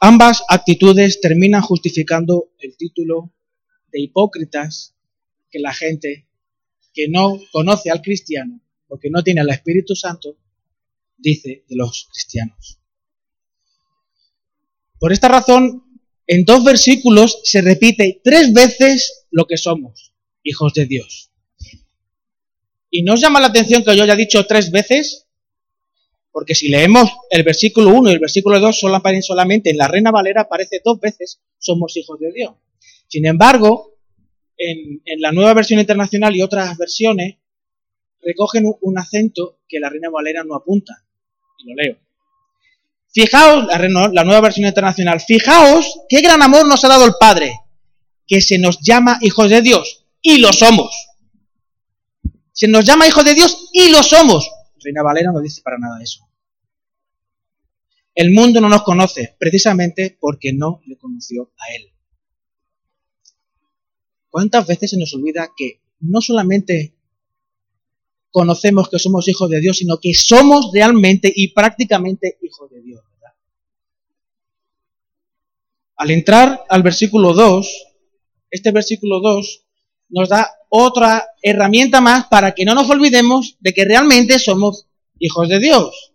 Ambas 0.00 0.42
actitudes 0.48 1.20
terminan 1.20 1.62
justificando 1.62 2.50
el 2.58 2.76
título 2.76 3.32
de 3.92 4.00
hipócritas 4.00 4.96
que 5.50 5.60
la 5.60 5.72
gente 5.72 6.26
que 6.92 7.08
no 7.08 7.38
conoce 7.52 7.90
al 7.90 8.02
cristiano, 8.02 8.60
porque 8.92 9.08
no 9.08 9.24
tiene 9.24 9.40
al 9.40 9.48
Espíritu 9.48 9.96
Santo, 9.96 10.36
dice 11.16 11.64
de 11.66 11.76
los 11.76 12.08
cristianos. 12.12 12.78
Por 14.98 15.14
esta 15.14 15.28
razón, 15.28 15.98
en 16.26 16.44
dos 16.44 16.62
versículos 16.62 17.40
se 17.42 17.62
repite 17.62 18.20
tres 18.22 18.52
veces 18.52 19.24
lo 19.30 19.46
que 19.46 19.56
somos, 19.56 20.12
hijos 20.42 20.74
de 20.74 20.84
Dios. 20.84 21.30
¿Y 22.90 23.02
no 23.02 23.14
os 23.14 23.20
llama 23.22 23.40
la 23.40 23.46
atención 23.46 23.82
que 23.82 23.96
yo 23.96 24.02
haya 24.02 24.14
dicho 24.14 24.44
tres 24.46 24.70
veces? 24.70 25.26
Porque 26.30 26.54
si 26.54 26.68
leemos 26.68 27.10
el 27.30 27.44
versículo 27.44 27.94
1 27.94 28.10
y 28.10 28.12
el 28.12 28.18
versículo 28.18 28.60
2 28.60 28.78
solamente 29.22 29.70
en 29.70 29.78
la 29.78 29.88
Reina 29.88 30.10
Valera 30.10 30.42
aparece 30.42 30.82
dos 30.84 31.00
veces, 31.00 31.40
somos 31.56 31.96
hijos 31.96 32.20
de 32.20 32.30
Dios. 32.30 32.56
Sin 33.08 33.24
embargo, 33.24 33.96
en, 34.58 35.00
la 35.18 35.32
nueva 35.32 35.54
versión 35.54 35.80
internacional 35.80 36.36
y 36.36 36.42
otras 36.42 36.76
versiones 36.76 37.36
recogen 38.22 38.64
un 38.80 38.98
acento 38.98 39.60
que 39.68 39.80
la 39.80 39.88
Reina 39.88 40.10
Valera 40.10 40.44
no 40.44 40.54
apunta. 40.54 41.04
Y 41.58 41.68
lo 41.68 41.74
leo. 41.74 41.98
Fijaos, 43.12 43.66
la, 43.66 44.24
nueva 44.24 44.40
versión 44.40 44.66
internacional, 44.66 45.20
fijaos 45.20 46.00
qué 46.08 46.22
gran 46.22 46.42
amor 46.42 46.66
nos 46.66 46.82
ha 46.84 46.88
dado 46.88 47.04
el 47.04 47.12
Padre, 47.20 47.52
que 48.26 48.40
se 48.40 48.58
nos 48.58 48.80
llama 48.80 49.18
hijos 49.20 49.50
de 49.50 49.60
Dios, 49.60 50.06
y 50.22 50.38
lo 50.38 50.52
somos. 50.52 51.08
Se 52.52 52.68
nos 52.68 52.84
llama 52.84 53.06
hijos 53.06 53.24
de 53.24 53.34
Dios 53.34 53.68
y 53.72 53.90
lo 53.90 54.02
somos. 54.02 54.50
Reina 54.82 55.02
Valera 55.02 55.30
no 55.30 55.40
dice 55.40 55.60
para 55.62 55.78
nada 55.78 56.02
eso. 56.02 56.26
El 58.14 58.30
mundo 58.30 58.60
no 58.60 58.68
nos 58.68 58.82
conoce 58.82 59.36
precisamente 59.38 60.16
porque 60.18 60.52
no 60.52 60.80
le 60.86 60.96
conoció 60.96 61.52
a 61.58 61.74
Él. 61.74 61.92
¿Cuántas 64.30 64.66
veces 64.66 64.90
se 64.90 64.98
nos 64.98 65.14
olvida 65.14 65.50
que 65.54 65.82
no 66.00 66.20
solamente 66.22 66.94
conocemos 68.32 68.88
que 68.88 68.98
somos 68.98 69.28
hijos 69.28 69.48
de 69.50 69.60
Dios, 69.60 69.78
sino 69.78 69.98
que 69.98 70.14
somos 70.14 70.70
realmente 70.72 71.32
y 71.32 71.52
prácticamente 71.52 72.38
hijos 72.42 72.70
de 72.70 72.82
Dios. 72.82 73.02
Al 75.96 76.10
entrar 76.10 76.64
al 76.68 76.82
versículo 76.82 77.32
2, 77.32 77.68
este 78.50 78.72
versículo 78.72 79.20
2 79.20 79.64
nos 80.08 80.28
da 80.28 80.50
otra 80.68 81.24
herramienta 81.40 82.00
más 82.00 82.26
para 82.26 82.54
que 82.54 82.64
no 82.64 82.74
nos 82.74 82.90
olvidemos 82.90 83.56
de 83.60 83.72
que 83.72 83.84
realmente 83.84 84.40
somos 84.40 84.88
hijos 85.20 85.48
de 85.48 85.60
Dios. 85.60 86.12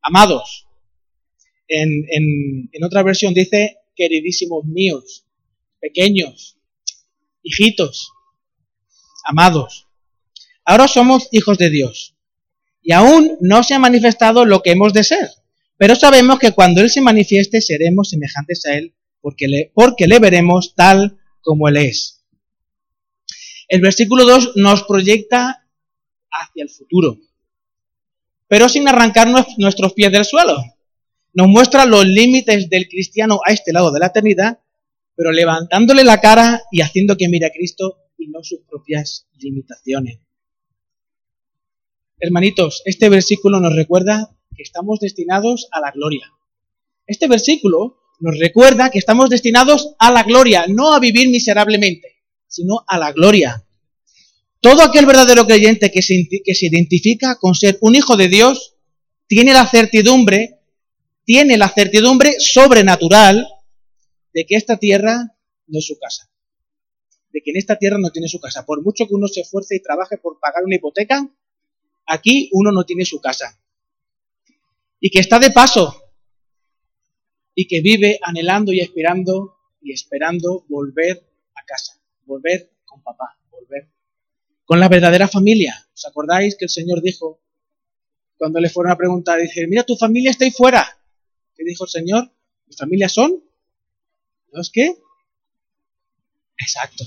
Amados, 0.00 0.66
en, 1.68 2.68
en 2.72 2.84
otra 2.84 3.04
versión 3.04 3.34
dice, 3.34 3.76
queridísimos 3.94 4.64
míos, 4.64 5.24
pequeños, 5.80 6.56
hijitos, 7.42 8.10
amados. 9.24 9.83
Ahora 10.64 10.88
somos 10.88 11.28
hijos 11.32 11.58
de 11.58 11.70
Dios. 11.70 12.14
Y 12.82 12.92
aún 12.92 13.36
no 13.40 13.62
se 13.62 13.74
ha 13.74 13.78
manifestado 13.78 14.44
lo 14.44 14.62
que 14.62 14.72
hemos 14.72 14.92
de 14.92 15.04
ser. 15.04 15.28
Pero 15.76 15.96
sabemos 15.96 16.38
que 16.38 16.52
cuando 16.52 16.80
Él 16.80 16.90
se 16.90 17.00
manifieste 17.00 17.60
seremos 17.60 18.10
semejantes 18.10 18.64
a 18.66 18.76
Él 18.76 18.94
porque 19.20 19.48
le, 19.48 19.72
porque 19.74 20.06
le 20.06 20.18
veremos 20.18 20.74
tal 20.74 21.18
como 21.40 21.68
Él 21.68 21.78
es. 21.78 22.24
El 23.68 23.80
versículo 23.80 24.24
2 24.24 24.52
nos 24.56 24.84
proyecta 24.84 25.66
hacia 26.30 26.62
el 26.62 26.68
futuro, 26.68 27.18
pero 28.46 28.68
sin 28.68 28.86
arrancar 28.86 29.28
nuestros 29.56 29.94
pies 29.94 30.12
del 30.12 30.24
suelo. 30.24 30.62
Nos 31.32 31.48
muestra 31.48 31.86
los 31.86 32.06
límites 32.06 32.68
del 32.68 32.86
cristiano 32.86 33.40
a 33.44 33.52
este 33.52 33.72
lado 33.72 33.90
de 33.90 34.00
la 34.00 34.06
eternidad, 34.06 34.60
pero 35.16 35.32
levantándole 35.32 36.04
la 36.04 36.20
cara 36.20 36.62
y 36.70 36.82
haciendo 36.82 37.16
que 37.16 37.28
mire 37.28 37.46
a 37.46 37.50
Cristo 37.50 37.98
y 38.18 38.28
no 38.28 38.44
sus 38.44 38.60
propias 38.68 39.26
limitaciones. 39.38 40.18
Hermanitos, 42.24 42.80
este 42.86 43.10
versículo 43.10 43.60
nos 43.60 43.76
recuerda 43.76 44.34
que 44.56 44.62
estamos 44.62 44.98
destinados 44.98 45.68
a 45.70 45.80
la 45.80 45.90
gloria. 45.90 46.32
Este 47.06 47.28
versículo 47.28 47.98
nos 48.18 48.38
recuerda 48.38 48.90
que 48.90 48.98
estamos 48.98 49.28
destinados 49.28 49.94
a 49.98 50.10
la 50.10 50.22
gloria, 50.22 50.64
no 50.66 50.94
a 50.94 51.00
vivir 51.00 51.28
miserablemente, 51.28 52.22
sino 52.48 52.82
a 52.88 52.96
la 52.96 53.12
gloria. 53.12 53.62
Todo 54.60 54.82
aquel 54.82 55.04
verdadero 55.04 55.46
creyente 55.46 55.92
que 55.92 56.00
se, 56.00 56.26
identifica 56.62 57.36
con 57.38 57.54
ser 57.54 57.76
un 57.82 57.94
hijo 57.94 58.16
de 58.16 58.28
Dios 58.28 58.74
tiene 59.26 59.52
la 59.52 59.66
certidumbre, 59.66 60.60
tiene 61.26 61.58
la 61.58 61.68
certidumbre 61.68 62.36
sobrenatural 62.38 63.46
de 64.32 64.46
que 64.46 64.56
esta 64.56 64.78
tierra 64.78 65.36
no 65.66 65.78
es 65.78 65.86
su 65.86 65.98
casa. 65.98 66.30
De 67.34 67.42
que 67.42 67.50
en 67.50 67.58
esta 67.58 67.76
tierra 67.76 67.98
no 67.98 68.08
tiene 68.08 68.28
su 68.28 68.40
casa. 68.40 68.64
Por 68.64 68.82
mucho 68.82 69.06
que 69.06 69.14
uno 69.14 69.28
se 69.28 69.42
esfuerce 69.42 69.76
y 69.76 69.82
trabaje 69.82 70.16
por 70.16 70.40
pagar 70.40 70.64
una 70.64 70.76
hipoteca, 70.76 71.28
aquí 72.06 72.50
uno 72.52 72.72
no 72.72 72.84
tiene 72.84 73.04
su 73.04 73.20
casa. 73.20 73.58
Y 75.00 75.10
que 75.10 75.20
está 75.20 75.38
de 75.38 75.50
paso. 75.50 76.02
Y 77.54 77.66
que 77.66 77.80
vive 77.80 78.18
anhelando 78.22 78.72
y 78.72 78.80
esperando 78.80 79.56
y 79.80 79.92
esperando 79.92 80.64
volver 80.68 81.24
a 81.54 81.64
casa. 81.64 82.00
Volver 82.24 82.70
con 82.84 83.02
papá. 83.02 83.38
Volver 83.50 83.90
con 84.64 84.80
la 84.80 84.88
verdadera 84.88 85.28
familia. 85.28 85.88
¿Os 85.94 86.06
acordáis 86.06 86.56
que 86.56 86.64
el 86.64 86.70
Señor 86.70 87.02
dijo, 87.02 87.40
cuando 88.36 88.60
le 88.60 88.70
fueron 88.70 88.92
a 88.92 88.96
preguntar, 88.96 89.40
dice, 89.40 89.66
mira, 89.66 89.84
tu 89.84 89.96
familia 89.96 90.30
está 90.30 90.44
ahí 90.44 90.50
fuera. 90.50 90.86
¿Qué 91.54 91.64
dijo 91.64 91.84
el 91.84 91.90
Señor? 91.90 92.30
¿Mi 92.66 92.74
familia 92.74 93.08
son? 93.08 93.42
¿Los 94.52 94.70
qué? 94.70 94.96
Exacto, 96.58 97.04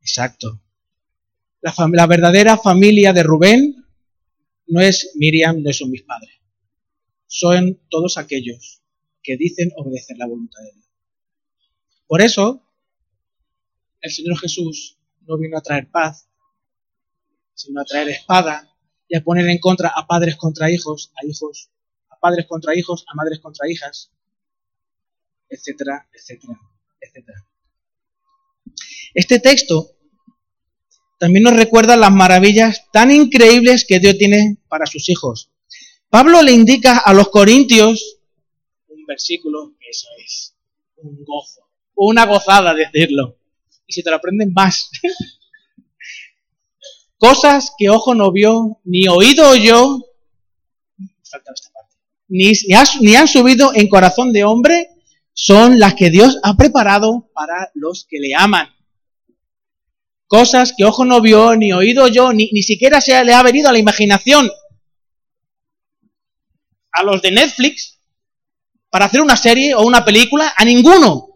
exacto. 0.00 0.60
La, 1.60 1.74
la, 1.92 2.06
verdadera 2.06 2.56
familia 2.56 3.12
de 3.12 3.22
Rubén 3.22 3.85
no 4.66 4.80
es 4.80 5.12
Miriam, 5.14 5.62
no 5.62 5.72
son 5.72 5.90
mis 5.90 6.02
padres. 6.02 6.34
Son 7.26 7.80
todos 7.90 8.18
aquellos 8.18 8.82
que 9.22 9.36
dicen 9.36 9.72
obedecer 9.76 10.16
la 10.18 10.26
voluntad 10.26 10.60
de 10.62 10.72
Dios. 10.72 10.86
Por 12.06 12.22
eso, 12.22 12.62
el 14.00 14.10
Señor 14.10 14.38
Jesús 14.38 14.98
no 15.26 15.36
vino 15.38 15.58
a 15.58 15.62
traer 15.62 15.90
paz, 15.90 16.28
sino 17.54 17.80
a 17.80 17.84
traer 17.84 18.08
espada 18.10 18.72
y 19.08 19.16
a 19.16 19.24
poner 19.24 19.48
en 19.48 19.58
contra 19.58 19.88
a 19.88 20.06
padres 20.06 20.36
contra 20.36 20.70
hijos, 20.70 21.12
a 21.16 21.26
hijos, 21.26 21.70
a 22.08 22.18
padres 22.18 22.46
contra 22.46 22.76
hijos, 22.76 23.04
a 23.08 23.14
madres 23.14 23.40
contra 23.40 23.68
hijas, 23.68 24.12
etcétera, 25.48 26.08
etcétera, 26.12 26.60
etcétera. 27.00 27.46
Este 29.14 29.40
texto 29.40 29.95
también 31.18 31.44
nos 31.44 31.56
recuerda 31.56 31.96
las 31.96 32.12
maravillas 32.12 32.84
tan 32.92 33.10
increíbles 33.10 33.84
que 33.86 34.00
Dios 34.00 34.18
tiene 34.18 34.58
para 34.68 34.86
sus 34.86 35.08
hijos. 35.08 35.50
Pablo 36.08 36.42
le 36.42 36.52
indica 36.52 36.98
a 36.98 37.12
los 37.12 37.28
corintios 37.28 38.18
un 38.88 39.04
versículo 39.06 39.74
eso 39.88 40.08
es 40.24 40.54
un 40.96 41.24
gozo, 41.24 41.68
una 41.94 42.26
gozada 42.26 42.74
decirlo. 42.74 43.38
Y 43.86 43.92
si 43.92 44.02
te 44.02 44.10
lo 44.10 44.16
aprenden 44.16 44.52
más. 44.52 44.90
Cosas 47.18 47.72
que 47.78 47.88
ojo 47.88 48.14
no 48.14 48.30
vio, 48.30 48.80
ni 48.84 49.08
oído 49.08 49.48
oyó, 49.48 50.00
falta 51.22 51.52
ni, 52.28 52.52
ni 53.00 53.14
han 53.14 53.28
subido 53.28 53.72
en 53.74 53.88
corazón 53.88 54.32
de 54.32 54.44
hombre, 54.44 54.90
son 55.32 55.78
las 55.78 55.94
que 55.94 56.10
Dios 56.10 56.38
ha 56.42 56.56
preparado 56.56 57.30
para 57.32 57.70
los 57.74 58.06
que 58.08 58.18
le 58.18 58.34
aman. 58.34 58.68
Cosas 60.26 60.74
que 60.76 60.84
ojo 60.84 61.04
no 61.04 61.20
vio, 61.20 61.54
ni 61.56 61.72
oído 61.72 62.08
yo, 62.08 62.32
ni, 62.32 62.50
ni 62.52 62.62
siquiera 62.62 63.00
se 63.00 63.24
le 63.24 63.32
ha 63.32 63.42
venido 63.42 63.68
a 63.68 63.72
la 63.72 63.78
imaginación 63.78 64.50
a 66.92 67.02
los 67.02 67.20
de 67.22 67.30
Netflix 67.30 68.00
para 68.90 69.04
hacer 69.04 69.20
una 69.20 69.36
serie 69.36 69.74
o 69.74 69.82
una 69.82 70.04
película, 70.04 70.52
a 70.56 70.64
ninguno, 70.64 71.28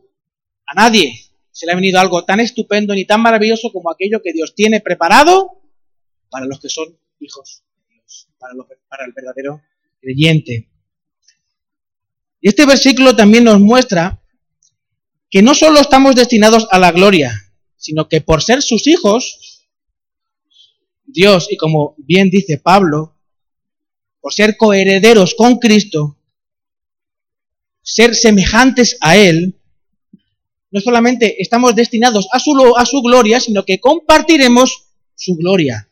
a 0.66 0.74
nadie 0.74 1.30
se 1.52 1.66
le 1.66 1.72
ha 1.72 1.76
venido 1.76 2.00
algo 2.00 2.24
tan 2.24 2.40
estupendo 2.40 2.94
ni 2.94 3.04
tan 3.04 3.20
maravilloso 3.20 3.70
como 3.70 3.90
aquello 3.90 4.22
que 4.22 4.32
Dios 4.32 4.54
tiene 4.54 4.80
preparado 4.80 5.60
para 6.30 6.46
los 6.46 6.58
que 6.58 6.70
son 6.70 6.96
hijos 7.18 7.62
de 7.76 7.94
Dios, 7.94 8.28
para, 8.38 8.54
para 8.88 9.04
el 9.04 9.12
verdadero 9.12 9.60
creyente. 10.00 10.70
Y 12.40 12.48
este 12.48 12.64
versículo 12.64 13.14
también 13.14 13.44
nos 13.44 13.60
muestra 13.60 14.22
que 15.28 15.42
no 15.42 15.54
solo 15.54 15.80
estamos 15.80 16.14
destinados 16.14 16.66
a 16.70 16.78
la 16.78 16.92
gloria, 16.92 17.49
sino 17.80 18.08
que 18.08 18.20
por 18.20 18.42
ser 18.42 18.62
sus 18.62 18.86
hijos, 18.86 19.64
Dios, 21.06 21.48
y 21.50 21.56
como 21.56 21.94
bien 21.96 22.28
dice 22.28 22.58
Pablo, 22.58 23.16
por 24.20 24.34
ser 24.34 24.58
coherederos 24.58 25.34
con 25.34 25.58
Cristo, 25.58 26.18
ser 27.80 28.14
semejantes 28.14 28.98
a 29.00 29.16
Él, 29.16 29.58
no 30.70 30.80
solamente 30.80 31.42
estamos 31.42 31.74
destinados 31.74 32.28
a 32.32 32.38
su, 32.38 33.02
gloria, 33.02 33.40
sino 33.40 33.64
que 33.64 33.80
compartiremos 33.80 34.84
su 35.14 35.34
gloria. 35.36 35.88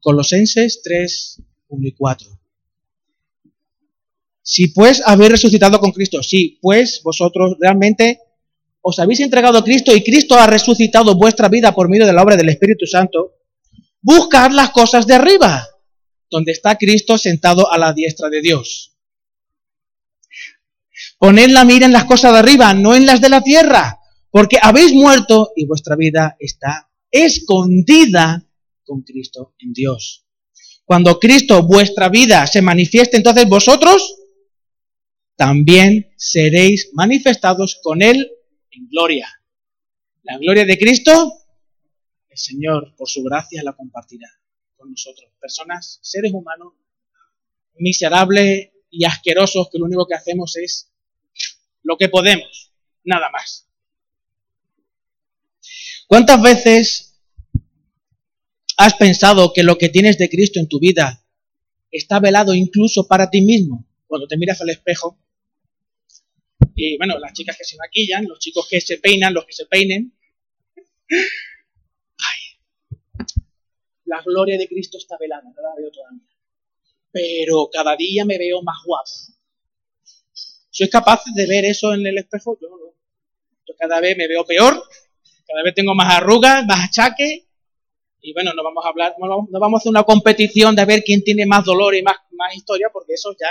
Colosenses 0.00 0.80
3, 0.82 1.42
1 1.68 1.88
y 1.88 1.92
4. 1.92 2.40
Si 4.42 4.68
pues 4.68 5.02
habéis 5.04 5.32
resucitado 5.32 5.80
con 5.80 5.90
Cristo, 5.90 6.22
sí, 6.22 6.58
pues 6.62 7.02
vosotros 7.02 7.56
realmente 7.58 8.20
os 8.86 8.98
habéis 8.98 9.20
entregado 9.20 9.56
a 9.56 9.64
Cristo 9.64 9.96
y 9.96 10.04
Cristo 10.04 10.34
ha 10.34 10.46
resucitado 10.46 11.14
vuestra 11.14 11.48
vida 11.48 11.74
por 11.74 11.88
medio 11.88 12.06
de 12.06 12.12
la 12.12 12.22
obra 12.22 12.36
del 12.36 12.50
Espíritu 12.50 12.84
Santo, 12.86 13.32
buscad 14.02 14.50
las 14.50 14.70
cosas 14.70 15.06
de 15.06 15.14
arriba, 15.14 15.66
donde 16.28 16.52
está 16.52 16.76
Cristo 16.76 17.16
sentado 17.16 17.72
a 17.72 17.78
la 17.78 17.94
diestra 17.94 18.28
de 18.28 18.42
Dios. 18.42 18.94
Poned 21.18 21.48
la 21.48 21.64
mira 21.64 21.86
en 21.86 21.94
las 21.94 22.04
cosas 22.04 22.34
de 22.34 22.40
arriba, 22.40 22.74
no 22.74 22.94
en 22.94 23.06
las 23.06 23.22
de 23.22 23.30
la 23.30 23.40
tierra, 23.40 24.00
porque 24.30 24.58
habéis 24.60 24.92
muerto 24.92 25.52
y 25.56 25.64
vuestra 25.64 25.96
vida 25.96 26.36
está 26.38 26.90
escondida 27.10 28.46
con 28.84 29.00
Cristo 29.00 29.54
en 29.60 29.72
Dios. 29.72 30.26
Cuando 30.84 31.18
Cristo, 31.18 31.62
vuestra 31.62 32.10
vida, 32.10 32.46
se 32.46 32.60
manifieste, 32.60 33.16
entonces 33.16 33.48
vosotros 33.48 34.16
también 35.36 36.12
seréis 36.18 36.90
manifestados 36.92 37.80
con 37.82 38.02
Él 38.02 38.30
en 38.76 38.88
gloria. 38.88 39.28
La 40.22 40.38
gloria 40.38 40.64
de 40.64 40.78
Cristo, 40.78 41.32
el 42.28 42.38
Señor, 42.38 42.94
por 42.96 43.08
su 43.08 43.22
gracia, 43.22 43.62
la 43.62 43.74
compartirá 43.74 44.28
con 44.76 44.90
nosotros. 44.90 45.30
Personas, 45.40 45.98
seres 46.02 46.32
humanos, 46.32 46.74
miserables 47.76 48.70
y 48.90 49.04
asquerosos, 49.04 49.68
que 49.70 49.78
lo 49.78 49.86
único 49.86 50.06
que 50.06 50.14
hacemos 50.14 50.56
es 50.56 50.92
lo 51.82 51.96
que 51.96 52.08
podemos, 52.08 52.72
nada 53.04 53.30
más. 53.30 53.68
¿Cuántas 56.06 56.42
veces 56.42 57.20
has 58.76 58.94
pensado 58.94 59.52
que 59.52 59.62
lo 59.62 59.78
que 59.78 59.88
tienes 59.88 60.18
de 60.18 60.28
Cristo 60.28 60.60
en 60.60 60.68
tu 60.68 60.78
vida 60.78 61.24
está 61.90 62.20
velado 62.20 62.54
incluso 62.54 63.06
para 63.06 63.30
ti 63.30 63.42
mismo? 63.42 63.86
Cuando 64.06 64.26
te 64.26 64.36
miras 64.36 64.60
al 64.60 64.70
espejo 64.70 65.18
y 66.74 66.96
bueno, 66.96 67.18
las 67.18 67.32
chicas 67.32 67.56
que 67.56 67.64
se 67.64 67.76
maquillan, 67.76 68.26
los 68.26 68.38
chicos 68.38 68.66
que 68.68 68.80
se 68.80 68.98
peinan, 68.98 69.34
los 69.34 69.44
que 69.44 69.52
se 69.52 69.66
peinen. 69.66 70.16
Ay, 71.08 72.40
la 74.06 74.22
gloria 74.22 74.58
de 74.58 74.68
Cristo 74.68 74.98
está 74.98 75.16
velada, 75.18 75.42
no 75.42 75.62
la 75.62 75.74
veo 75.76 75.90
todavía. 75.90 76.20
Pero 77.12 77.68
cada 77.72 77.96
día 77.96 78.24
me 78.24 78.38
veo 78.38 78.62
más 78.62 78.78
guapo. 78.84 79.10
¿Soy 80.70 80.88
capaz 80.88 81.22
de 81.32 81.46
ver 81.46 81.64
eso 81.64 81.94
en 81.94 82.04
el 82.06 82.18
espejo? 82.18 82.58
Yo 82.60 82.68
no. 82.68 82.76
Yo 83.66 83.74
cada 83.78 84.00
vez 84.00 84.16
me 84.16 84.28
veo 84.28 84.44
peor, 84.44 84.74
cada 85.46 85.62
vez 85.62 85.74
tengo 85.74 85.94
más 85.94 86.14
arrugas, 86.16 86.66
más 86.66 86.88
achaques. 86.88 87.46
Y 88.20 88.32
bueno, 88.32 88.52
no 88.54 88.64
vamos 88.64 88.84
a 88.84 88.88
hablar, 88.88 89.14
no 89.18 89.46
vamos 89.60 89.78
a 89.78 89.80
hacer 89.80 89.90
una 89.90 90.02
competición 90.02 90.74
de 90.74 90.84
ver 90.84 91.04
quién 91.04 91.22
tiene 91.22 91.46
más 91.46 91.64
dolor 91.64 91.94
y 91.94 92.02
más, 92.02 92.16
más 92.32 92.54
historia, 92.54 92.88
porque 92.92 93.14
eso 93.14 93.32
ya 93.38 93.48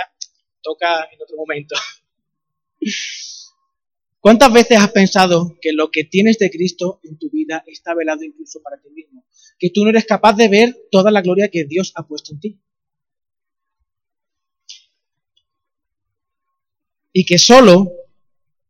toca 0.62 1.08
en 1.10 1.22
otro 1.22 1.36
momento. 1.36 1.74
¿Cuántas 4.20 4.52
veces 4.52 4.78
has 4.78 4.90
pensado 4.90 5.58
que 5.60 5.72
lo 5.72 5.90
que 5.90 6.04
tienes 6.04 6.38
de 6.38 6.50
Cristo 6.50 6.98
en 7.02 7.18
tu 7.18 7.28
vida 7.30 7.62
está 7.66 7.94
velado 7.94 8.22
incluso 8.22 8.62
para 8.62 8.80
ti 8.80 8.88
mismo? 8.90 9.26
Que 9.58 9.68
tú 9.68 9.84
no 9.84 9.90
eres 9.90 10.06
capaz 10.06 10.34
de 10.34 10.48
ver 10.48 10.74
toda 10.90 11.10
la 11.10 11.20
gloria 11.20 11.50
que 11.50 11.64
Dios 11.64 11.92
ha 11.94 12.06
puesto 12.06 12.32
en 12.32 12.40
ti. 12.40 12.60
Y 17.12 17.26
que 17.26 17.38
solo 17.38 17.92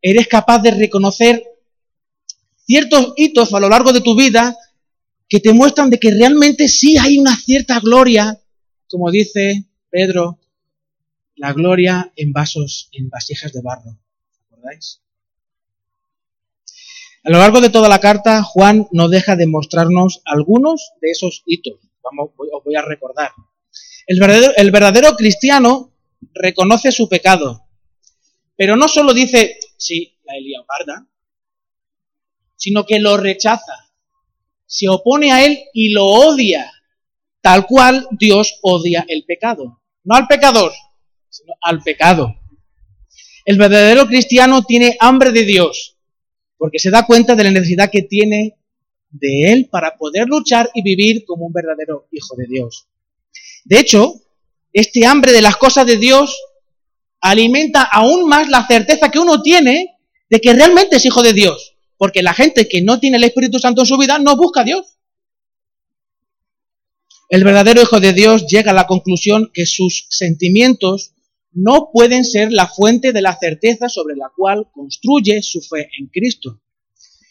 eres 0.02 0.26
capaz 0.26 0.58
de 0.58 0.72
reconocer 0.72 1.42
ciertos 2.66 3.14
hitos 3.16 3.54
a 3.54 3.60
lo 3.60 3.68
largo 3.68 3.92
de 3.92 4.00
tu 4.00 4.16
vida 4.16 4.56
que 5.28 5.40
te 5.40 5.52
muestran 5.52 5.88
de 5.88 5.98
que 5.98 6.10
realmente 6.10 6.68
sí 6.68 6.98
hay 6.98 7.18
una 7.18 7.36
cierta 7.36 7.80
gloria, 7.80 8.42
como 8.88 9.10
dice 9.10 9.66
Pedro, 9.88 10.40
la 11.36 11.52
gloria 11.52 12.12
en 12.16 12.32
vasos, 12.32 12.88
en 12.92 13.08
vasijas 13.08 13.52
de 13.52 13.62
barro. 13.62 13.98
A 17.24 17.30
lo 17.30 17.38
largo 17.38 17.60
de 17.60 17.70
toda 17.70 17.88
la 17.88 18.00
carta, 18.00 18.42
Juan 18.42 18.86
no 18.92 19.08
deja 19.08 19.36
de 19.36 19.46
mostrarnos 19.46 20.20
algunos 20.24 20.92
de 21.00 21.10
esos 21.10 21.42
hitos. 21.46 21.80
Vamos, 22.02 22.30
os 22.36 22.64
voy 22.64 22.76
a 22.76 22.82
recordar. 22.82 23.32
El 24.06 24.20
verdadero, 24.20 24.52
el 24.56 24.70
verdadero 24.70 25.16
cristiano 25.16 25.94
reconoce 26.34 26.92
su 26.92 27.08
pecado, 27.08 27.66
Pero 28.56 28.76
no 28.76 28.88
solo 28.88 29.14
dice, 29.14 29.58
sí, 29.76 30.16
la 30.24 30.36
Elia 30.36 30.62
parda, 30.66 31.08
sino 32.56 32.86
que 32.86 33.00
lo 33.00 33.16
rechaza, 33.16 33.90
se 34.66 34.88
opone 34.88 35.32
a 35.32 35.44
él 35.44 35.58
y 35.72 35.90
lo 35.90 36.06
odia, 36.06 36.70
tal 37.40 37.66
cual 37.66 38.06
Dios 38.12 38.58
odia 38.62 39.04
el 39.08 39.24
pecado. 39.24 39.82
No 40.04 40.14
al 40.14 40.26
pecador, 40.26 40.72
sino 41.28 41.54
al 41.62 41.82
pecado. 41.82 42.34
El 43.44 43.58
verdadero 43.58 44.06
cristiano 44.06 44.64
tiene 44.64 44.96
hambre 45.00 45.30
de 45.30 45.44
Dios, 45.44 45.96
porque 46.56 46.78
se 46.78 46.90
da 46.90 47.06
cuenta 47.06 47.34
de 47.34 47.44
la 47.44 47.50
necesidad 47.50 47.90
que 47.90 48.02
tiene 48.02 48.56
de 49.10 49.52
Él 49.52 49.68
para 49.70 49.96
poder 49.96 50.26
luchar 50.26 50.70
y 50.74 50.82
vivir 50.82 51.24
como 51.24 51.46
un 51.46 51.52
verdadero 51.52 52.08
hijo 52.10 52.34
de 52.36 52.46
Dios. 52.46 52.86
De 53.64 53.78
hecho, 53.78 54.14
este 54.72 55.06
hambre 55.06 55.32
de 55.32 55.42
las 55.42 55.56
cosas 55.56 55.86
de 55.86 55.96
Dios 55.96 56.36
alimenta 57.20 57.82
aún 57.82 58.28
más 58.28 58.48
la 58.48 58.66
certeza 58.66 59.10
que 59.10 59.18
uno 59.18 59.40
tiene 59.40 59.96
de 60.28 60.40
que 60.40 60.52
realmente 60.52 60.96
es 60.96 61.06
hijo 61.06 61.22
de 61.22 61.32
Dios. 61.32 61.76
Porque 61.96 62.22
la 62.22 62.34
gente 62.34 62.68
que 62.68 62.82
no 62.82 63.00
tiene 63.00 63.16
el 63.16 63.24
Espíritu 63.24 63.58
Santo 63.58 63.82
en 63.82 63.86
su 63.86 63.96
vida 63.96 64.18
no 64.18 64.36
busca 64.36 64.60
a 64.60 64.64
Dios. 64.64 64.98
El 67.30 67.44
verdadero 67.44 67.80
hijo 67.80 68.00
de 68.00 68.12
Dios 68.12 68.46
llega 68.46 68.72
a 68.72 68.74
la 68.74 68.86
conclusión 68.86 69.50
que 69.54 69.64
sus 69.64 70.06
sentimientos 70.10 71.13
no 71.54 71.90
pueden 71.92 72.24
ser 72.24 72.52
la 72.52 72.66
fuente 72.66 73.12
de 73.12 73.22
la 73.22 73.36
certeza 73.38 73.88
sobre 73.88 74.16
la 74.16 74.30
cual 74.36 74.68
construye 74.72 75.42
su 75.42 75.60
fe 75.60 75.88
en 75.98 76.08
Cristo. 76.08 76.60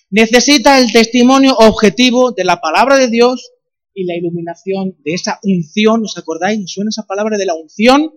Necesita 0.09 0.79
el 0.79 0.91
testimonio 0.91 1.55
objetivo 1.57 2.31
de 2.31 2.45
la 2.45 2.61
palabra 2.61 2.97
de 2.97 3.09
Dios 3.09 3.51
y 3.93 4.05
la 4.05 4.15
iluminación 4.15 4.95
de 5.03 5.13
esa 5.13 5.39
unción. 5.43 6.03
¿Os 6.03 6.17
acordáis? 6.17 6.71
¿Suena 6.71 6.89
esa 6.89 7.05
palabra 7.05 7.37
de 7.37 7.45
la 7.45 7.55
unción? 7.55 8.13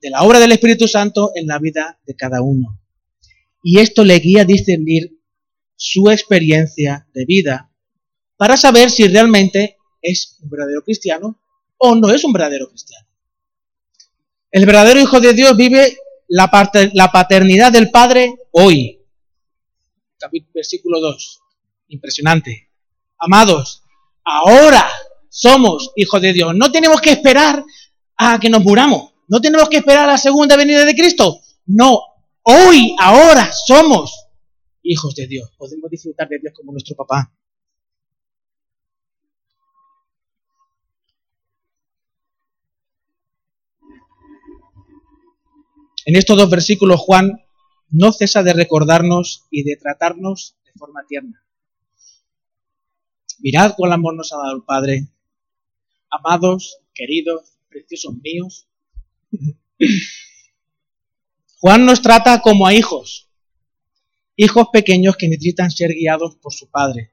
De 0.00 0.10
la 0.10 0.22
obra 0.22 0.38
del 0.38 0.52
Espíritu 0.52 0.86
Santo 0.86 1.32
en 1.34 1.46
la 1.46 1.58
vida 1.58 1.98
de 2.06 2.14
cada 2.14 2.42
uno. 2.42 2.80
Y 3.62 3.78
esto 3.78 4.04
le 4.04 4.18
guía 4.18 4.42
a 4.42 4.44
discernir 4.44 5.18
su 5.76 6.10
experiencia 6.10 7.08
de 7.14 7.24
vida 7.24 7.72
para 8.36 8.56
saber 8.56 8.90
si 8.90 9.06
realmente 9.08 9.76
es 10.00 10.38
un 10.42 10.50
verdadero 10.50 10.82
cristiano 10.82 11.40
o 11.78 11.94
no 11.94 12.10
es 12.10 12.24
un 12.24 12.32
verdadero 12.32 12.68
cristiano. 12.68 13.06
El 14.52 14.66
verdadero 14.66 15.00
Hijo 15.00 15.18
de 15.18 15.32
Dios 15.32 15.56
vive 15.56 15.96
la, 16.28 16.50
paternidad 17.10 17.72
del 17.72 17.90
Padre 17.90 18.34
hoy. 18.50 19.00
Versículo 20.54 21.00
2. 21.00 21.40
Impresionante. 21.88 22.70
Amados, 23.18 23.82
ahora 24.22 24.86
somos 25.30 25.92
hijos 25.96 26.20
de 26.20 26.34
Dios. 26.34 26.54
No 26.54 26.70
tenemos 26.70 27.00
que 27.00 27.12
esperar 27.12 27.64
a 28.18 28.38
que 28.38 28.50
nos 28.50 28.62
muramos. 28.62 29.14
No 29.26 29.40
tenemos 29.40 29.70
que 29.70 29.78
esperar 29.78 30.04
a 30.04 30.12
la 30.12 30.18
segunda 30.18 30.54
venida 30.56 30.84
de 30.84 30.94
Cristo. 30.94 31.40
No, 31.64 31.98
hoy, 32.42 32.94
ahora 32.98 33.50
somos 33.52 34.26
hijos 34.82 35.14
de 35.14 35.28
Dios. 35.28 35.50
Podemos 35.56 35.90
disfrutar 35.90 36.28
de 36.28 36.38
Dios 36.38 36.52
como 36.54 36.72
nuestro 36.72 36.94
papá. 36.94 37.32
En 46.04 46.16
estos 46.16 46.36
dos 46.36 46.50
versículos 46.50 47.00
Juan 47.00 47.40
no 47.90 48.12
cesa 48.12 48.42
de 48.42 48.52
recordarnos 48.52 49.46
y 49.50 49.62
de 49.62 49.76
tratarnos 49.76 50.56
de 50.64 50.72
forma 50.72 51.04
tierna. 51.06 51.44
Mirad 53.38 53.74
cuál 53.76 53.92
amor 53.92 54.16
nos 54.16 54.32
ha 54.32 54.38
dado 54.38 54.56
el 54.56 54.62
Padre. 54.64 55.06
Amados, 56.10 56.78
queridos, 56.92 57.56
preciosos 57.68 58.14
míos. 58.22 58.66
Juan 61.60 61.86
nos 61.86 62.02
trata 62.02 62.40
como 62.40 62.66
a 62.66 62.74
hijos, 62.74 63.28
hijos 64.34 64.68
pequeños 64.72 65.16
que 65.16 65.28
necesitan 65.28 65.70
ser 65.70 65.92
guiados 65.94 66.34
por 66.36 66.52
su 66.52 66.68
Padre. 66.68 67.12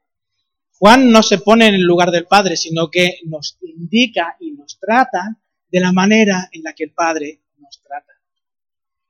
Juan 0.80 1.12
no 1.12 1.22
se 1.22 1.38
pone 1.38 1.68
en 1.68 1.76
el 1.76 1.84
lugar 1.84 2.10
del 2.10 2.26
Padre, 2.26 2.58
sino 2.58 2.90
que 2.90 3.20
nos 3.26 3.60
indica 3.62 4.36
y 4.40 4.52
nos 4.52 4.80
trata 4.80 5.40
de 5.70 5.80
la 5.80 5.92
manera 5.92 6.50
en 6.52 6.64
la 6.64 6.74
que 6.74 6.86
el 6.86 6.92
Padre 6.92 7.42
nos 7.60 7.82
trata 7.82 8.19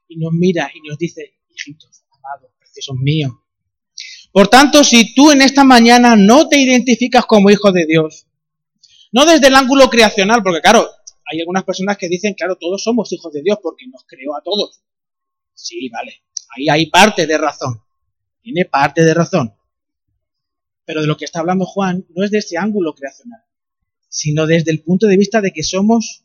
y 0.10 0.18
nos 0.18 0.34
mira 0.34 0.70
y 0.74 0.86
nos 0.86 0.98
dice, 0.98 1.36
hijitos, 1.56 2.04
amados, 2.12 2.52
preciosos 2.60 2.98
míos. 2.98 3.32
Por 4.32 4.48
tanto, 4.48 4.84
si 4.84 5.14
tú 5.14 5.32
en 5.32 5.42
esta 5.42 5.64
mañana 5.64 6.16
no 6.16 6.50
te 6.50 6.60
identificas 6.60 7.26
como 7.26 7.50
hijo 7.50 7.72
de 7.72 7.86
Dios, 7.86 8.28
no 9.12 9.26
desde 9.26 9.48
el 9.48 9.56
ángulo 9.56 9.90
creacional, 9.90 10.44
porque 10.44 10.62
claro, 10.62 10.88
hay 11.32 11.40
algunas 11.40 11.64
personas 11.64 11.98
que 11.98 12.10
dicen, 12.10 12.34
claro, 12.34 12.58
todos 12.58 12.84
somos 12.84 13.12
hijos 13.14 13.32
de 13.32 13.42
Dios 13.42 13.60
porque 13.62 13.88
nos 13.88 14.04
creó 14.06 14.36
a 14.36 14.42
todos. 14.42 14.82
Sí, 15.54 15.90
vale, 15.90 16.24
ahí 16.56 16.70
hay 16.70 16.86
parte 16.88 17.26
de 17.28 17.38
razón, 17.38 17.82
tiene 18.42 18.66
parte 18.66 19.04
de 19.04 19.14
razón. 19.14 19.54
Pero 20.86 21.02
de 21.02 21.08
lo 21.08 21.18
que 21.18 21.26
está 21.26 21.40
hablando 21.40 21.66
Juan 21.66 22.06
no 22.16 22.24
es 22.24 22.32
de 22.32 22.40
ese 22.40 22.58
ángulo 22.58 22.96
creacional, 22.96 23.42
sino 24.10 24.48
desde 24.48 24.72
el 24.72 24.82
punto 24.82 25.06
de 25.06 25.18
vista 25.18 25.40
de 25.42 25.52
que 25.52 25.62
somos 25.62 26.24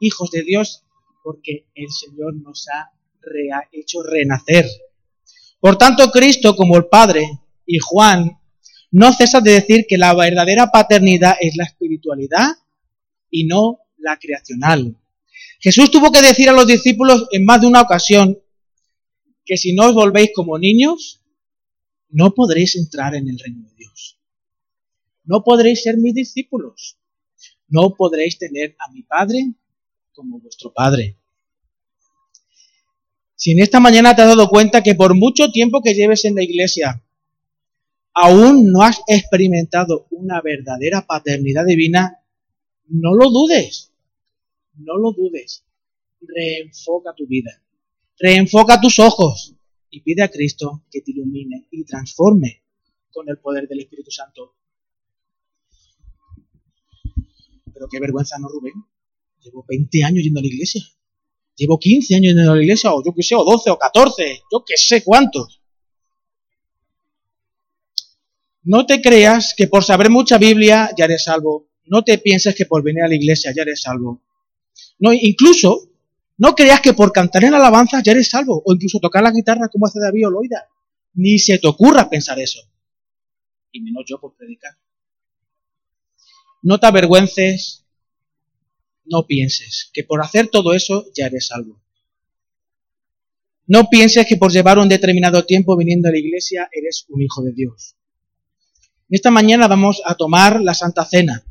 hijos 0.00 0.30
de 0.30 0.42
Dios 0.42 0.84
porque 1.22 1.66
el 1.74 1.90
Señor 1.90 2.34
nos 2.34 2.68
ha 2.68 2.90
ha 3.52 3.68
hecho 3.72 4.02
renacer. 4.02 4.66
Por 5.60 5.76
tanto, 5.76 6.10
Cristo, 6.10 6.54
como 6.54 6.76
el 6.76 6.86
Padre, 6.86 7.28
y 7.66 7.78
Juan, 7.78 8.38
no 8.90 9.12
cesa 9.12 9.40
de 9.40 9.52
decir 9.52 9.86
que 9.88 9.98
la 9.98 10.14
verdadera 10.14 10.70
paternidad 10.70 11.36
es 11.40 11.56
la 11.56 11.64
espiritualidad 11.64 12.52
y 13.30 13.46
no 13.46 13.80
la 13.98 14.16
creacional. 14.18 14.96
Jesús 15.60 15.90
tuvo 15.90 16.10
que 16.10 16.22
decir 16.22 16.48
a 16.48 16.52
los 16.52 16.66
discípulos 16.66 17.26
en 17.32 17.44
más 17.44 17.60
de 17.60 17.66
una 17.66 17.82
ocasión 17.82 18.38
que 19.44 19.56
si 19.56 19.74
no 19.74 19.86
os 19.88 19.94
volvéis 19.94 20.30
como 20.34 20.58
niños, 20.58 21.24
no 22.10 22.34
podréis 22.34 22.76
entrar 22.76 23.14
en 23.14 23.28
el 23.28 23.38
reino 23.38 23.68
de 23.68 23.74
Dios. 23.76 24.18
No 25.24 25.42
podréis 25.42 25.82
ser 25.82 25.96
mis 25.98 26.14
discípulos. 26.14 26.98
No 27.68 27.94
podréis 27.94 28.38
tener 28.38 28.76
a 28.78 28.90
mi 28.92 29.02
Padre 29.02 29.52
como 30.12 30.40
vuestro 30.40 30.72
Padre. 30.72 31.18
Si 33.38 33.52
en 33.52 33.60
esta 33.60 33.78
mañana 33.78 34.16
te 34.16 34.22
has 34.22 34.28
dado 34.28 34.48
cuenta 34.48 34.82
que 34.82 34.96
por 34.96 35.14
mucho 35.14 35.52
tiempo 35.52 35.80
que 35.80 35.94
lleves 35.94 36.24
en 36.24 36.34
la 36.34 36.42
iglesia, 36.42 37.04
aún 38.12 38.72
no 38.72 38.82
has 38.82 39.00
experimentado 39.06 40.08
una 40.10 40.42
verdadera 40.42 41.06
paternidad 41.06 41.64
divina, 41.64 42.20
no 42.88 43.14
lo 43.14 43.30
dudes, 43.30 43.92
no 44.74 44.98
lo 44.98 45.12
dudes. 45.12 45.64
Reenfoca 46.20 47.14
tu 47.14 47.28
vida, 47.28 47.62
reenfoca 48.18 48.80
tus 48.80 48.98
ojos 48.98 49.54
y 49.88 50.00
pide 50.00 50.24
a 50.24 50.30
Cristo 50.32 50.82
que 50.90 51.00
te 51.00 51.12
ilumine 51.12 51.68
y 51.70 51.84
transforme 51.84 52.64
con 53.12 53.28
el 53.28 53.38
poder 53.38 53.68
del 53.68 53.78
Espíritu 53.78 54.10
Santo. 54.10 54.56
Pero 57.72 57.86
qué 57.88 58.00
vergüenza, 58.00 58.36
¿no, 58.40 58.48
Rubén? 58.48 58.74
Llevo 59.44 59.64
20 59.68 60.02
años 60.02 60.24
yendo 60.24 60.40
a 60.40 60.42
la 60.42 60.48
iglesia. 60.48 60.82
Llevo 61.58 61.76
15 61.78 62.14
años 62.14 62.34
en 62.36 62.46
la 62.46 62.62
iglesia, 62.62 62.94
o 62.94 63.02
yo 63.04 63.12
qué 63.12 63.22
sé, 63.22 63.34
o 63.34 63.42
12 63.44 63.70
o 63.70 63.78
14, 63.78 64.42
yo 64.50 64.64
qué 64.64 64.76
sé 64.76 65.02
cuántos. 65.02 65.60
No 68.62 68.86
te 68.86 69.02
creas 69.02 69.54
que 69.56 69.66
por 69.66 69.82
saber 69.82 70.08
mucha 70.08 70.38
Biblia 70.38 70.90
ya 70.96 71.06
eres 71.06 71.24
salvo. 71.24 71.68
No 71.86 72.04
te 72.04 72.18
pienses 72.18 72.54
que 72.54 72.66
por 72.66 72.84
venir 72.84 73.02
a 73.02 73.08
la 73.08 73.16
iglesia 73.16 73.52
ya 73.52 73.62
eres 73.62 73.82
salvo. 73.82 74.22
No, 75.00 75.12
incluso, 75.12 75.90
no 76.36 76.54
creas 76.54 76.80
que 76.80 76.92
por 76.92 77.10
cantar 77.10 77.44
en 77.44 77.54
alabanza 77.54 78.02
ya 78.04 78.12
eres 78.12 78.30
salvo, 78.30 78.62
o 78.64 78.72
incluso 78.72 79.00
tocar 79.00 79.24
la 79.24 79.32
guitarra 79.32 79.68
como 79.68 79.86
hace 79.86 79.98
David 79.98 80.28
Oloida. 80.28 80.68
Ni 81.14 81.40
se 81.40 81.58
te 81.58 81.66
ocurra 81.66 82.08
pensar 82.08 82.38
eso. 82.38 82.60
Y 83.72 83.80
menos 83.80 84.04
yo 84.06 84.20
por 84.20 84.36
predicar. 84.36 84.76
No 86.62 86.78
te 86.78 86.86
avergüences 86.86 87.84
no 89.10 89.26
pienses 89.26 89.90
que 89.92 90.04
por 90.04 90.22
hacer 90.22 90.48
todo 90.48 90.74
eso 90.74 91.06
ya 91.14 91.26
eres 91.26 91.48
salvo. 91.48 91.80
No 93.66 93.88
pienses 93.90 94.26
que 94.26 94.36
por 94.36 94.50
llevar 94.50 94.78
un 94.78 94.88
determinado 94.88 95.44
tiempo 95.44 95.76
viniendo 95.76 96.08
a 96.08 96.12
la 96.12 96.18
iglesia 96.18 96.68
eres 96.72 97.04
un 97.08 97.20
hijo 97.20 97.42
de 97.42 97.52
Dios. 97.52 97.96
Esta 99.10 99.30
mañana 99.30 99.68
vamos 99.68 100.02
a 100.04 100.14
tomar 100.14 100.60
la 100.60 100.74
Santa 100.74 101.04
Cena. 101.04 101.44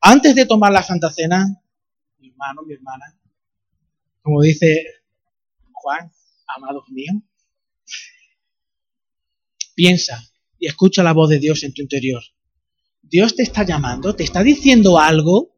Antes 0.00 0.34
de 0.34 0.46
tomar 0.46 0.72
la 0.72 0.82
Santa 0.82 1.10
Cena, 1.10 1.46
mi 2.18 2.28
hermano, 2.28 2.62
mi 2.62 2.74
hermana, 2.74 3.16
como 4.22 4.40
dice 4.42 4.84
Juan, 5.72 6.12
amados 6.46 6.84
míos, 6.90 7.16
piensa 9.74 10.22
y 10.58 10.66
escucha 10.66 11.02
la 11.02 11.12
voz 11.12 11.28
de 11.30 11.38
Dios 11.38 11.64
en 11.64 11.72
tu 11.72 11.82
interior. 11.82 12.22
Dios 13.02 13.34
te 13.34 13.42
está 13.42 13.64
llamando, 13.64 14.14
te 14.14 14.24
está 14.24 14.42
diciendo 14.42 14.98
algo 14.98 15.56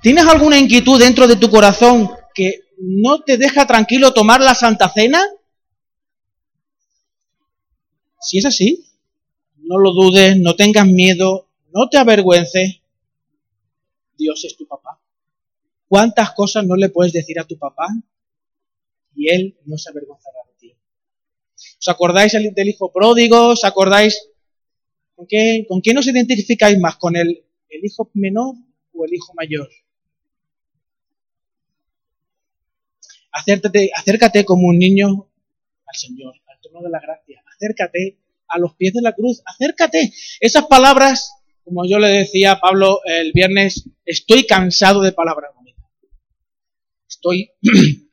¿Tienes 0.00 0.24
alguna 0.26 0.58
inquietud 0.58 0.98
dentro 0.98 1.26
de 1.26 1.36
tu 1.36 1.50
corazón 1.50 2.10
que 2.34 2.60
no 2.78 3.20
te 3.22 3.36
deja 3.36 3.66
tranquilo 3.66 4.12
tomar 4.12 4.40
la 4.40 4.54
Santa 4.54 4.88
Cena? 4.88 5.20
Si 8.20 8.38
es 8.38 8.46
así, 8.46 8.86
no 9.58 9.78
lo 9.78 9.92
dudes, 9.92 10.36
no 10.36 10.54
tengas 10.54 10.86
miedo, 10.86 11.48
no 11.74 11.88
te 11.88 11.98
avergüences. 11.98 12.80
Dios 14.16 14.44
es 14.44 14.56
tu 14.56 14.66
papá. 14.66 15.00
¿Cuántas 15.88 16.32
cosas 16.32 16.64
no 16.64 16.76
le 16.76 16.88
puedes 16.88 17.12
decir 17.12 17.38
a 17.40 17.44
tu 17.44 17.58
papá? 17.58 17.88
y 19.18 19.28
Él 19.34 19.58
no 19.66 19.76
se 19.76 19.90
avergonzará 19.90 20.38
de 20.46 20.52
ti. 20.60 20.74
¿Os 21.80 21.88
acordáis 21.88 22.32
del 22.32 22.68
hijo 22.68 22.92
pródigo? 22.92 23.48
¿Os 23.48 23.64
acordáis 23.64 24.30
con 25.16 25.26
qué, 25.26 25.66
con 25.68 25.80
quién 25.80 25.98
os 25.98 26.06
identificáis 26.06 26.78
más? 26.78 26.96
¿Con 26.96 27.16
el, 27.16 27.44
el 27.68 27.84
hijo 27.84 28.08
menor 28.14 28.54
o 28.94 29.04
el 29.04 29.12
hijo 29.12 29.32
mayor? 29.34 29.68
Acércate, 33.32 33.90
acércate 33.94 34.44
como 34.44 34.68
un 34.68 34.78
niño 34.78 35.30
al 35.86 35.94
Señor, 35.94 36.34
al 36.46 36.60
trono 36.60 36.82
de 36.82 36.90
la 36.90 37.00
gracia. 37.00 37.42
Acércate 37.46 38.18
a 38.48 38.58
los 38.58 38.74
pies 38.74 38.94
de 38.94 39.02
la 39.02 39.12
cruz. 39.14 39.42
Acércate. 39.44 40.12
Esas 40.40 40.66
palabras, 40.66 41.32
como 41.64 41.86
yo 41.86 41.98
le 41.98 42.08
decía 42.08 42.52
a 42.52 42.60
Pablo 42.60 43.00
el 43.04 43.32
viernes, 43.32 43.88
estoy 44.04 44.46
cansado 44.46 45.02
de 45.02 45.12
palabras 45.12 45.52
bonitas. 45.54 45.84
Estoy 47.08 47.50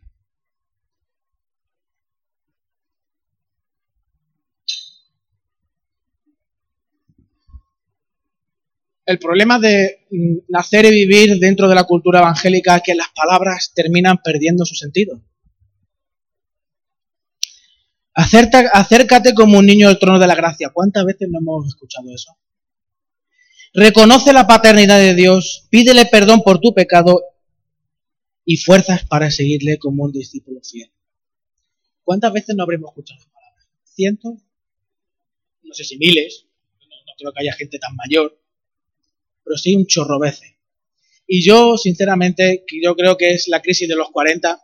El 9.06 9.20
problema 9.20 9.60
de 9.60 10.08
mm, 10.10 10.38
nacer 10.50 10.86
y 10.86 10.92
vivir 10.92 11.38
dentro 11.40 11.68
de 11.70 11.76
la 11.76 11.84
cultura 11.84 12.20
evangélica 12.20 12.78
es 12.78 12.84
que 12.84 12.96
las 12.96 13.10
palabras 13.16 13.72
terminan 13.74 14.18
perdiendo 14.24 14.66
su 14.66 14.76
sentido. 14.76 15.22
acércate 18.14 19.34
como 19.36 19.60
un 19.60 19.66
niño 19.66 19.88
al 19.88 20.00
trono 20.00 20.18
de 20.20 20.28
la 20.28 20.36
gracia. 20.36 20.72
¿Cuántas 20.74 21.06
veces 21.06 21.28
no 21.30 21.40
hemos 21.40 21.68
escuchado 21.68 22.14
eso? 22.14 22.36
Reconoce 23.74 24.32
la 24.34 24.48
paternidad 24.48 25.00
de 25.00 25.14
Dios, 25.14 25.68
pídele 25.70 26.06
perdón 26.06 26.42
por 26.42 26.60
tu 26.60 26.74
pecado 26.74 27.22
y 28.46 28.58
fuerzas 28.58 29.06
para 29.06 29.30
seguirle 29.30 29.78
como 29.78 30.06
un 30.06 30.14
discípulo 30.14 30.62
fiel. 30.64 30.90
¿Cuántas 32.04 32.32
veces 32.32 32.56
no 32.56 32.64
habremos 32.64 32.92
escuchado 32.92 33.20
las 33.20 33.30
palabras? 33.30 33.68
¿Cientos? 33.84 34.34
No 35.64 35.74
sé 35.74 35.84
si 35.84 35.98
miles. 35.98 36.46
no 36.80 37.14
creo 37.18 37.34
que 37.34 37.42
haya 37.42 37.54
gente 37.54 37.78
tan 37.78 37.96
mayor 37.96 38.45
pero 39.46 39.58
sí 39.58 39.76
un 39.76 39.86
chorro 39.86 40.20
veces. 40.20 40.56
Y 41.28 41.46
yo, 41.46 41.78
sinceramente, 41.78 42.64
que 42.68 42.82
yo 42.84 42.96
creo 42.96 43.16
que 43.16 43.32
es 43.32 43.48
la 43.48 43.62
crisis 43.62 43.88
de 43.88 43.96
los 43.96 44.10
40, 44.10 44.62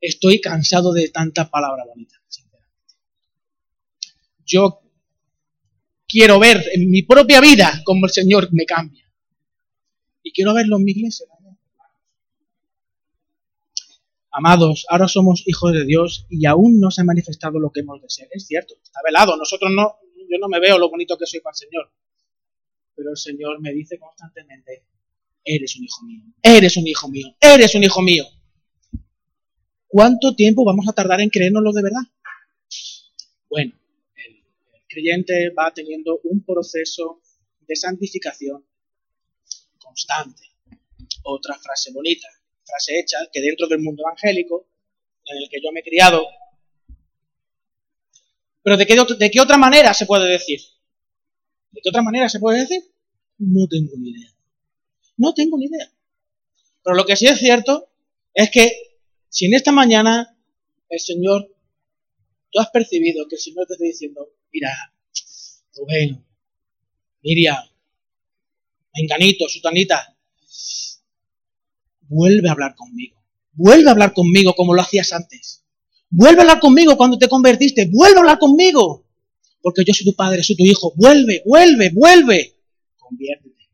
estoy 0.00 0.40
cansado 0.40 0.92
de 0.92 1.08
tantas 1.08 1.48
palabras 1.50 1.86
bonitas, 1.86 2.20
sinceramente. 2.28 2.94
Yo 4.46 4.80
quiero 6.06 6.38
ver 6.38 6.64
en 6.72 6.90
mi 6.90 7.02
propia 7.02 7.40
vida 7.40 7.82
cómo 7.84 8.06
el 8.06 8.12
Señor 8.12 8.48
me 8.52 8.64
cambia. 8.64 9.04
Y 10.22 10.32
quiero 10.32 10.54
verlo 10.54 10.76
en 10.78 10.84
mi 10.84 10.92
iglesia 10.92 11.26
Amados, 14.36 14.84
ahora 14.88 15.06
somos 15.06 15.44
hijos 15.46 15.72
de 15.72 15.84
Dios 15.84 16.26
y 16.28 16.44
aún 16.46 16.80
no 16.80 16.90
se 16.90 17.02
ha 17.02 17.04
manifestado 17.04 17.60
lo 17.60 17.70
que 17.70 17.80
hemos 17.80 18.02
de 18.02 18.10
ser. 18.10 18.26
Es 18.32 18.48
cierto, 18.48 18.74
está 18.82 18.98
velado. 19.04 19.36
Nosotros 19.36 19.70
no, 19.72 19.94
yo 20.28 20.38
no 20.40 20.48
me 20.48 20.58
veo 20.58 20.76
lo 20.76 20.90
bonito 20.90 21.16
que 21.16 21.24
soy 21.24 21.38
para 21.38 21.52
el 21.52 21.58
Señor 21.58 21.92
pero 22.94 23.10
el 23.10 23.16
Señor 23.16 23.60
me 23.60 23.72
dice 23.72 23.98
constantemente, 23.98 24.84
eres 25.44 25.76
un 25.76 25.84
hijo 25.84 26.02
mío, 26.04 26.22
eres 26.42 26.76
un 26.76 26.86
hijo 26.86 27.08
mío, 27.08 27.36
eres 27.40 27.74
un 27.74 27.84
hijo 27.84 28.02
mío. 28.02 28.24
¿Cuánto 29.86 30.34
tiempo 30.34 30.64
vamos 30.64 30.88
a 30.88 30.92
tardar 30.92 31.20
en 31.20 31.30
creérnoslo 31.30 31.72
de 31.72 31.82
verdad? 31.82 32.02
Bueno, 33.48 33.72
el, 34.16 34.42
creyente 34.88 35.50
va 35.50 35.72
teniendo 35.72 36.20
un 36.24 36.44
proceso 36.44 37.20
de 37.60 37.76
santificación 37.76 38.64
constante. 39.78 40.42
Otra 41.22 41.56
frase 41.58 41.92
bonita, 41.92 42.26
frase 42.64 42.98
hecha, 42.98 43.18
que 43.32 43.40
dentro 43.40 43.68
del 43.68 43.80
mundo 43.80 44.02
evangélico, 44.04 44.66
en 45.26 45.36
el 45.38 45.48
que 45.48 45.60
yo 45.62 45.70
me 45.72 45.80
he 45.80 45.84
criado, 45.84 46.26
pero 48.62 48.76
¿de 48.76 48.86
qué, 48.86 48.96
de 49.18 49.30
qué 49.30 49.40
otra 49.40 49.58
manera 49.58 49.94
se 49.94 50.06
puede 50.06 50.28
decir? 50.28 50.60
¿De 51.74 51.80
qué 51.82 51.88
otra 51.88 52.02
manera 52.02 52.28
se 52.28 52.38
puede 52.38 52.60
decir? 52.60 52.84
No 53.38 53.66
tengo 53.66 53.92
ni 53.98 54.10
idea. 54.10 54.32
No 55.16 55.34
tengo 55.34 55.58
ni 55.58 55.66
idea. 55.66 55.90
Pero 56.84 56.94
lo 56.94 57.04
que 57.04 57.16
sí 57.16 57.26
es 57.26 57.38
cierto 57.38 57.88
es 58.32 58.48
que 58.50 58.70
si 59.28 59.46
en 59.46 59.54
esta 59.54 59.72
mañana 59.72 60.36
el 60.88 61.00
Señor, 61.00 61.52
tú 62.52 62.60
has 62.60 62.70
percibido 62.70 63.26
que 63.28 63.34
el 63.34 63.40
Señor 63.40 63.66
te 63.66 63.72
está 63.74 63.84
diciendo, 63.84 64.28
mira, 64.52 64.70
Rubén, 65.74 66.24
Miriam, 67.24 67.64
Menganito, 68.94 69.48
Sutanita, 69.48 70.16
vuelve 72.02 72.48
a 72.48 72.52
hablar 72.52 72.76
conmigo. 72.76 73.20
Vuelve 73.52 73.88
a 73.88 73.92
hablar 73.92 74.12
conmigo 74.12 74.54
como 74.54 74.74
lo 74.74 74.82
hacías 74.82 75.12
antes. 75.12 75.64
Vuelve 76.08 76.38
a 76.38 76.42
hablar 76.42 76.60
conmigo 76.60 76.96
cuando 76.96 77.18
te 77.18 77.28
convertiste. 77.28 77.90
Vuelve 77.90 78.18
a 78.18 78.20
hablar 78.20 78.38
conmigo 78.38 79.03
porque 79.64 79.82
yo 79.82 79.94
soy 79.94 80.04
tu 80.04 80.14
padre, 80.14 80.42
soy 80.42 80.56
tu 80.56 80.66
hijo. 80.66 80.92
Vuelve, 80.94 81.42
vuelve, 81.46 81.90
vuelve. 81.94 82.54
Conviértete. 82.98 83.70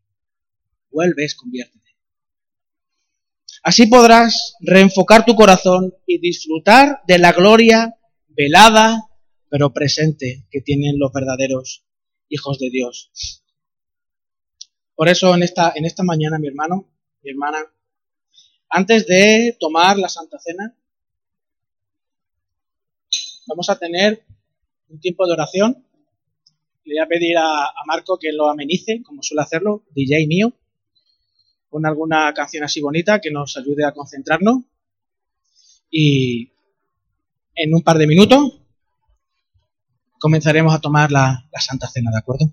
Vuelves, 0.88 1.34
conviértete. 1.34 1.96
Así 3.64 3.86
podrás 3.88 4.54
reenfocar 4.60 5.24
tu 5.24 5.34
corazón 5.34 5.92
y 6.06 6.20
disfrutar 6.20 7.00
de 7.08 7.18
la 7.18 7.32
gloria 7.32 7.98
velada, 8.28 9.02
pero 9.48 9.72
presente 9.72 10.46
que 10.48 10.60
tienen 10.60 10.96
los 10.96 11.12
verdaderos 11.12 11.82
hijos 12.28 12.60
de 12.60 12.70
Dios. 12.70 13.42
Por 14.94 15.08
eso 15.08 15.34
en 15.34 15.42
esta, 15.42 15.72
en 15.74 15.86
esta 15.86 16.04
mañana, 16.04 16.38
mi 16.38 16.46
hermano, 16.46 16.88
mi 17.24 17.30
hermana, 17.32 17.58
antes 18.68 19.08
de 19.08 19.56
tomar 19.58 19.98
la 19.98 20.08
Santa 20.08 20.38
Cena, 20.38 20.72
vamos 23.48 23.68
a 23.68 23.76
tener 23.76 24.24
un 24.90 25.00
tiempo 25.00 25.26
de 25.26 25.32
oración. 25.32 25.84
Le 26.84 26.94
voy 26.94 27.02
a 27.02 27.06
pedir 27.06 27.36
a, 27.38 27.72
Marco 27.86 28.18
que 28.18 28.32
lo 28.32 28.50
amenice, 28.50 29.02
como 29.02 29.22
suele 29.22 29.42
hacerlo, 29.42 29.84
DJ 29.94 30.26
mío, 30.26 30.52
con 31.68 31.86
alguna 31.86 32.32
canción 32.34 32.64
así 32.64 32.80
bonita 32.80 33.20
que 33.20 33.30
nos 33.30 33.56
ayude 33.56 33.84
a 33.84 33.92
concentrarnos. 33.92 34.64
Y 35.90 36.52
en 37.54 37.74
un 37.74 37.82
par 37.82 37.98
de 37.98 38.06
minutos 38.06 38.60
comenzaremos 40.18 40.74
a 40.74 40.80
tomar 40.80 41.10
la, 41.10 41.48
la 41.52 41.60
Santa 41.60 41.88
Cena, 41.88 42.10
¿de 42.10 42.18
acuerdo? 42.18 42.52